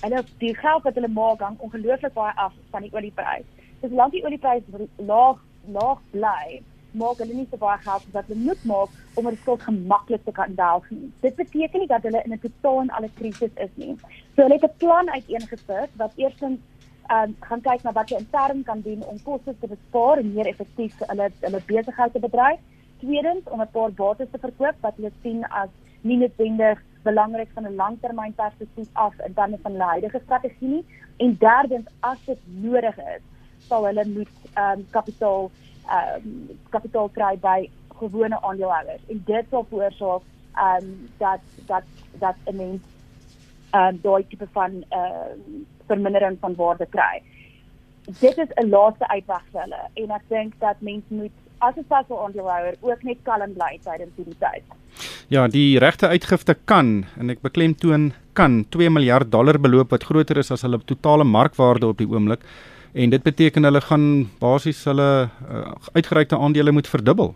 hulle 0.00 0.24
die 0.38 0.54
geld 0.54 0.82
wat 0.82 0.94
hulle 0.94 1.08
maak 1.08 1.40
hang 1.40 1.58
ongelooflik 1.58 2.14
baie 2.14 2.32
af 2.36 2.52
van 2.70 2.82
die 2.82 2.92
oliepryse. 2.92 3.68
Dis 3.80 3.90
lank 3.90 4.12
die 4.12 4.24
oliepryse 4.24 4.88
laag 4.96 5.42
laag 5.66 6.00
bly 6.10 6.62
maak 7.00 7.18
hulle 7.22 7.34
nie 7.36 7.46
so 7.50 7.60
baie 7.62 7.80
geld 7.84 8.06
as 8.08 8.14
wat 8.14 8.30
hulle 8.30 8.44
moet 8.48 8.62
maak 8.70 8.94
om 9.20 9.28
hulle 9.28 9.40
skuld 9.42 9.64
gemaklik 9.68 10.24
te 10.24 10.32
kan 10.38 10.54
delf 10.60 10.86
nie. 10.90 11.10
Dit 11.24 11.36
beteken 11.40 11.82
nie 11.82 11.90
dat 11.92 12.06
hulle 12.08 12.22
in 12.24 12.32
'n 12.36 12.44
totaal 12.44 12.80
en 12.84 12.94
alle 12.98 13.10
krisis 13.18 13.60
is 13.66 13.74
nie. 13.82 13.96
So 14.34 14.42
hulle 14.42 14.58
het 14.58 14.64
'n 14.70 14.78
plan 14.84 15.10
uiteengesit 15.10 15.90
wat 16.02 16.12
eerstens 16.16 16.60
ehm 17.08 17.28
um, 17.28 17.36
gaan 17.48 17.60
kyk 17.68 17.82
na 17.82 17.92
wat 17.92 18.10
jy 18.10 18.18
intern 18.18 18.62
kan 18.62 18.80
doen 18.80 19.02
om 19.10 19.22
koste 19.22 19.54
te 19.60 19.68
bespaar 19.74 20.18
en 20.18 20.34
meer 20.34 20.46
effektief 20.46 20.94
hulle 20.98 21.30
hulle 21.40 21.60
besigheid 21.66 22.12
te 22.12 22.24
bedryf. 22.28 22.60
Tweedens 22.98 23.44
om 23.44 23.60
'n 23.60 23.70
paar 23.72 23.92
bates 23.92 24.30
te 24.30 24.38
verkoop 24.38 24.76
wat 24.80 24.96
hulle 24.96 25.12
sien 25.22 25.44
as 25.44 25.70
nie 26.00 26.16
noodwendig 26.16 26.82
belangrik 27.08 27.50
van 27.54 27.66
'n 27.66 27.80
langtermynperspektief 27.82 28.88
af 28.92 29.14
in 29.26 29.34
terme 29.34 29.58
van 29.62 29.72
hulle 29.72 29.92
huidige 29.94 30.20
strategie 30.24 30.68
nie. 30.68 30.84
En 31.16 31.36
derdens 31.38 31.88
as 32.00 32.24
dit 32.24 32.40
nodig 32.44 32.98
is, 32.98 33.22
sal 33.68 33.86
hulle 33.86 34.04
moet 34.06 34.34
ehm 34.54 34.78
um, 34.78 34.86
kapitaal 34.90 35.50
ehm 35.88 36.26
um, 36.26 36.58
kapitaal 36.74 37.08
kry 37.18 37.34
by 37.48 37.70
gewone 38.00 38.40
aandeelhouers 38.42 39.06
en 39.12 39.22
dit 39.30 39.46
sal 39.50 39.66
veroorsaak 39.70 40.22
ehm 40.54 40.84
um, 40.84 41.08
dat 41.18 41.40
dat 41.66 41.84
dat 42.18 42.36
'n 42.44 42.56
mens 42.56 42.82
ehm 43.70 43.94
um, 43.94 44.00
daai 44.02 44.26
tipe 44.28 44.48
van 44.52 44.84
ehm 44.88 45.40
uh, 45.48 45.64
vermindering 45.86 46.38
van 46.40 46.54
waarde 46.54 46.86
kry. 46.86 47.22
Dit 48.20 48.38
is 48.38 48.54
'n 48.54 48.68
laaste 48.68 49.08
uitweg 49.08 49.44
vir 49.52 49.60
hulle 49.60 49.82
en 49.94 50.10
ek 50.10 50.28
dink 50.28 50.58
dat 50.58 50.80
mense 50.80 51.14
moet 51.14 51.36
as 51.58 51.76
'n 51.76 51.86
vaste 51.88 52.18
aandeelhouer 52.18 52.74
ook 52.80 53.02
net 53.02 53.18
kalm 53.22 53.52
bly 53.52 53.78
tydens 53.82 54.16
hierdie 54.16 54.38
tyd. 54.38 54.64
Ja, 55.28 55.48
die 55.50 55.78
regte 55.82 56.06
uitgifte 56.06 56.54
kan 56.70 57.00
en 57.18 57.32
ek 57.34 57.40
beklemtoon 57.42 58.12
kan 58.38 58.60
2 58.70 58.92
miljard 58.94 59.32
dollar 59.32 59.58
beloop 59.58 59.90
wat 59.90 60.04
groter 60.06 60.38
is 60.38 60.52
as 60.54 60.62
hulle 60.62 60.78
totale 60.86 61.26
markwaarde 61.26 61.88
op 61.90 61.98
die 61.98 62.06
oomblik 62.06 62.44
en 62.94 63.10
dit 63.10 63.24
beteken 63.24 63.66
hulle 63.66 63.82
gaan 63.82 64.04
basies 64.38 64.84
hulle 64.86 65.08
uh, 65.26 65.64
uitgereikte 65.98 66.38
aandele 66.38 66.72
moet 66.72 66.86
verdubbel. 66.86 67.34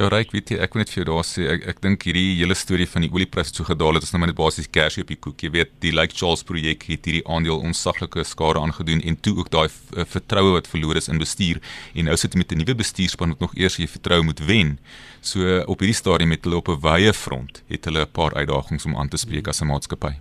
Ja, 0.00 0.06
Ryk, 0.08 0.30
weet 0.32 0.48
jy, 0.48 0.56
ek 0.64 0.72
wil 0.72 0.80
net 0.80 0.88
vir 0.94 1.02
jou 1.02 1.06
daar 1.10 1.26
sê, 1.28 1.42
ek 1.52 1.64
ek 1.74 1.80
dink 1.84 2.04
hierdie 2.08 2.38
hele 2.38 2.54
storie 2.56 2.86
van 2.88 3.04
die 3.04 3.10
oliepryse 3.12 3.52
so 3.52 3.66
gedaal 3.68 3.98
het, 3.98 4.06
is 4.06 4.14
nou 4.14 4.22
maar 4.22 4.30
net 4.30 4.38
basies 4.38 4.70
kersie 4.72 5.02
op 5.04 5.10
die 5.12 5.18
koek. 5.20 5.44
Jy 5.44 5.50
weet, 5.58 5.74
die 5.84 5.92
Lake 5.92 6.16
Charles 6.16 6.40
projek 6.48 6.86
het 6.88 7.04
hierdie 7.04 7.20
aandeel 7.28 7.60
onsaglike 7.60 8.24
skade 8.24 8.62
aangedoen 8.64 9.04
en 9.04 9.18
toe 9.20 9.34
ook 9.36 9.50
daai 9.52 9.66
uh, 9.68 10.06
vertroue 10.08 10.54
wat 10.54 10.72
verloor 10.72 10.96
is 10.96 11.10
in 11.12 11.20
bestuur 11.20 11.60
en 11.92 12.08
nou 12.08 12.16
sit 12.16 12.32
jy 12.32 12.40
met 12.40 12.56
'n 12.56 12.62
nuwe 12.62 12.78
bestuurspan 12.80 13.36
wat 13.36 13.44
nog 13.44 13.52
eers 13.60 13.76
jy 13.76 13.84
vertroue 13.92 14.24
moet 14.24 14.40
wen. 14.40 14.78
So 15.20 15.44
uh, 15.44 15.68
op 15.68 15.84
hierdie 15.84 16.00
stadium 16.00 16.32
met 16.32 16.48
hulle 16.48 16.64
op 16.64 16.72
'n 16.72 16.80
wye 16.80 17.12
front 17.12 17.60
het 17.68 17.84
hulle 17.84 18.08
'n 18.08 18.12
paar 18.12 18.32
uitdagings 18.32 18.88
om 18.88 18.96
aan 18.96 19.12
te 19.12 19.20
spreek 19.20 19.48
as 19.48 19.60
'n 19.60 19.68
maatskappy. 19.68 20.16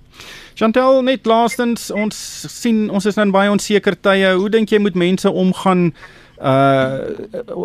Chantel, 0.56 1.02
net 1.04 1.26
laastens, 1.26 1.90
ons 1.92 2.44
sien 2.52 2.90
ons 2.92 3.06
is 3.06 3.16
nou 3.16 3.28
in 3.28 3.32
baie 3.32 3.50
onseker 3.50 3.96
tye. 3.96 4.36
Hoe 4.36 4.50
dink 4.50 4.70
jy 4.70 4.80
moet 4.80 4.96
mense 4.96 5.32
omgaan 5.32 5.94
uh 6.42 7.00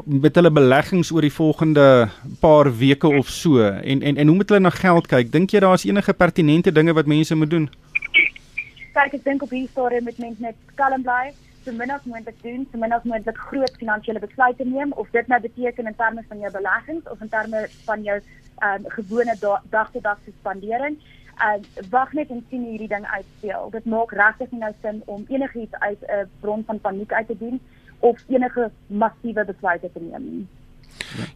met 0.04 0.34
hulle 0.34 0.50
beleggings 0.50 1.12
oor 1.14 1.22
die 1.22 1.32
volgende 1.32 2.08
paar 2.40 2.70
weke 2.76 3.06
of 3.06 3.28
so 3.30 3.62
en 3.62 4.02
en 4.02 4.16
en 4.16 4.26
hoe 4.26 4.36
moet 4.36 4.48
hulle 4.48 4.60
na 4.60 4.70
geld 4.70 5.06
kyk? 5.06 5.30
Dink 5.32 5.50
jy 5.50 5.60
daar 5.62 5.74
is 5.78 5.84
enige 5.84 6.12
pertinente 6.12 6.72
dinge 6.72 6.92
wat 6.92 7.06
mense 7.06 7.34
moet 7.34 7.50
doen? 7.50 7.68
Kyk, 8.94 9.14
ek 9.14 9.24
dink 9.24 9.42
op 9.42 9.50
hierdie 9.50 9.70
storie 9.70 10.00
met 10.02 10.18
mense 10.18 10.42
net 10.42 10.58
kalm 10.74 11.02
bly, 11.06 11.30
so 11.64 11.72
min 11.72 11.90
as 11.90 12.02
moontlik 12.04 12.40
doen, 12.42 12.66
so 12.72 12.78
min 12.78 12.92
as 12.92 13.06
moontlik 13.06 13.38
groot 13.38 13.76
finansiële 13.78 14.22
besluite 14.22 14.66
neem 14.66 14.92
of 14.92 15.10
dit 15.10 15.30
nou 15.30 15.40
beteken 15.40 15.86
in 15.86 15.94
terme 15.94 16.24
van 16.28 16.38
jou 16.38 16.50
beleggings 16.52 17.10
of 17.10 17.22
in 17.22 17.28
terme 17.28 17.66
van 17.84 18.02
jou 18.02 18.18
um 18.62 18.90
gewone 18.96 19.36
dag 19.70 19.90
tot 19.92 20.02
dag 20.02 20.18
spandering. 20.40 20.98
Uh 21.38 21.62
wag 21.90 22.12
net 22.12 22.30
en 22.30 22.42
sien 22.50 22.66
hierdie 22.66 22.90
ding 22.90 23.06
uitspeel. 23.06 23.70
Dit 23.70 23.86
maak 23.86 24.10
regtig 24.10 24.50
nie 24.50 24.60
nou 24.66 24.74
sin 24.82 25.02
om 25.06 25.24
enigiets 25.28 25.78
uit 25.78 26.02
'n 26.02 26.28
bron 26.40 26.64
van 26.66 26.80
paniek 26.80 27.12
uit 27.12 27.26
te 27.26 27.38
doen 27.38 27.60
of 28.04 28.20
enige 28.28 28.68
massiewe 28.86 29.46
besluite 29.48 29.90
te 29.94 30.02
neem 30.02 30.28
nie. 30.28 30.44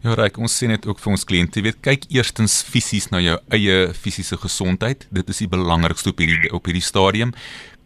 Ja, 0.03 0.13
reg, 0.15 0.37
ons 0.39 0.55
sien 0.55 0.71
dit 0.71 0.85
ook 0.87 1.01
vir 1.03 1.11
ons 1.13 1.25
kliënte. 1.27 1.59
Jy 1.59 1.65
weet, 1.65 1.79
kyk 1.83 2.05
eerstens 2.15 2.59
fisies 2.63 3.09
na 3.11 3.19
jou 3.23 3.35
eie 3.55 3.89
fisiese 3.95 4.37
gesondheid. 4.39 5.05
Dit 5.13 5.31
is 5.31 5.41
die 5.43 5.49
belangrikste 5.51 6.13
op 6.13 6.23
hierdie 6.23 6.51
op 6.55 6.69
hierdie 6.69 6.85
stadium 6.85 7.33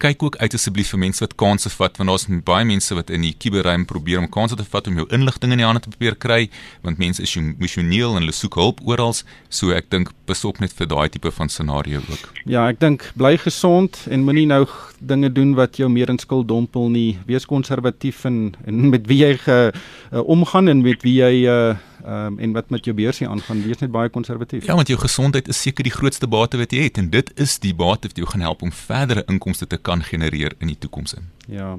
kyk 0.03 0.23
ook 0.27 0.37
uit 0.41 0.55
asseblief 0.57 0.91
vir 0.93 1.01
mense 1.05 1.23
wat 1.23 1.35
kansse 1.39 1.71
vat 1.71 1.97
want 1.99 2.11
daar's 2.11 2.27
baie 2.45 2.67
mense 2.67 2.95
wat 2.97 3.11
in 3.13 3.23
die 3.23 3.33
kuberruim 3.45 3.85
probeer 3.87 4.19
om 4.19 4.29
kansse 4.29 4.57
te 4.59 4.65
vat 4.67 4.89
om 4.91 4.99
jou 4.99 5.07
inligting 5.15 5.55
in 5.55 5.61
die 5.61 5.67
hande 5.67 5.83
te 5.83 5.93
probeer 5.93 6.17
kry 6.25 6.41
want 6.83 6.99
mense 6.99 7.23
is 7.23 7.35
emosioneel 7.39 8.17
en 8.17 8.25
hulle 8.25 8.35
soek 8.35 8.57
hulp 8.59 8.83
oral 8.87 9.13
so 9.13 9.71
ek 9.75 9.89
dink 9.93 10.11
besop 10.27 10.59
net 10.63 10.73
vir 10.77 10.89
daai 10.89 11.09
tipe 11.13 11.31
van 11.31 11.49
scenario 11.51 12.01
ook. 12.09 12.27
Ja, 12.49 12.65
ek 12.71 12.79
dink 12.81 13.05
bly 13.19 13.35
gesond 13.37 13.99
en 14.11 14.25
moenie 14.27 14.47
nou 14.49 14.63
dinge 14.99 15.29
doen 15.33 15.53
wat 15.59 15.77
jou 15.79 15.89
meer 15.91 16.09
in 16.09 16.19
skuld 16.21 16.47
dompel 16.49 16.89
nie. 16.89 17.19
Wees 17.27 17.45
konservatief 17.49 18.23
en, 18.29 18.55
en 18.65 18.89
met 18.93 19.07
wie 19.11 19.19
jy 19.23 19.33
ge, 19.43 19.57
uh, 19.73 20.23
omgaan 20.23 20.71
en 20.71 20.83
met 20.85 21.03
wie 21.05 21.17
jy 21.19 21.33
uh, 21.51 21.75
um, 22.05 22.39
en 22.39 22.51
wat 22.51 22.69
met 22.69 22.85
jou 22.85 22.95
beursie 22.95 23.27
aangaan, 23.27 23.63
wees 23.63 23.79
net 23.79 23.91
baie 23.91 24.09
konservatief. 24.09 24.65
Ja, 24.65 24.75
want 24.75 24.87
jou 24.87 24.99
gesondheid 24.99 25.47
is 25.47 25.61
seker 25.61 25.83
die 25.83 25.93
grootste 25.93 26.27
bate 26.27 26.57
wat 26.57 26.71
jy 26.71 26.87
het 26.87 26.97
en 26.97 27.09
dit 27.09 27.31
is 27.39 27.57
die 27.63 27.73
bate 27.73 28.07
wat 28.11 28.17
jou 28.17 28.27
gaan 28.27 28.45
help 28.45 28.61
om 28.61 28.71
verdere 28.71 29.23
inkomste 29.27 29.67
te 29.67 29.77
kan 29.77 30.03
genereer 30.03 30.53
in 30.59 30.67
die 30.67 30.77
toekoms 30.77 31.13
in. 31.17 31.29
Ja. 31.47 31.77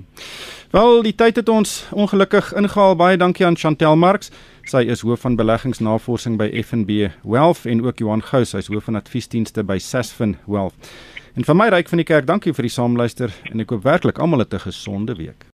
Wel, 0.70 1.02
die 1.02 1.14
tyd 1.14 1.37
het 1.37 1.48
ons 1.48 1.84
ongelukkig 1.92 2.52
ingehaal. 2.52 2.96
Baie 2.96 3.16
dankie 3.16 3.46
aan 3.46 3.56
Chantel 3.56 3.96
Marx. 3.96 4.30
Sy 4.68 4.84
is 4.88 5.04
hoof 5.04 5.20
van 5.20 5.37
beleggingsnavorsing 5.37 6.38
by 6.40 6.48
FNB 6.62 7.10
Wealth 7.22 7.66
en 7.68 7.84
ook 7.84 7.98
Johan 7.98 8.22
Gous, 8.24 8.54
hy 8.56 8.62
is 8.64 8.70
hoof 8.72 8.88
van 8.88 8.96
adviesdienste 9.00 9.64
by 9.64 9.78
Sasfin 9.78 10.38
Wealth. 10.46 10.92
En 11.34 11.44
vir 11.44 11.58
my 11.58 11.68
ryk 11.74 11.90
van 11.90 12.00
die 12.00 12.06
kerk, 12.06 12.28
dankie 12.30 12.54
vir 12.54 12.68
die 12.68 12.72
saamluister 12.72 13.34
en 13.50 13.60
ek 13.60 13.74
hoop 13.74 13.84
werklik 13.84 14.22
almal 14.22 14.46
het 14.46 14.54
'n 14.54 14.70
gesonde 14.70 15.16
week. 15.18 15.54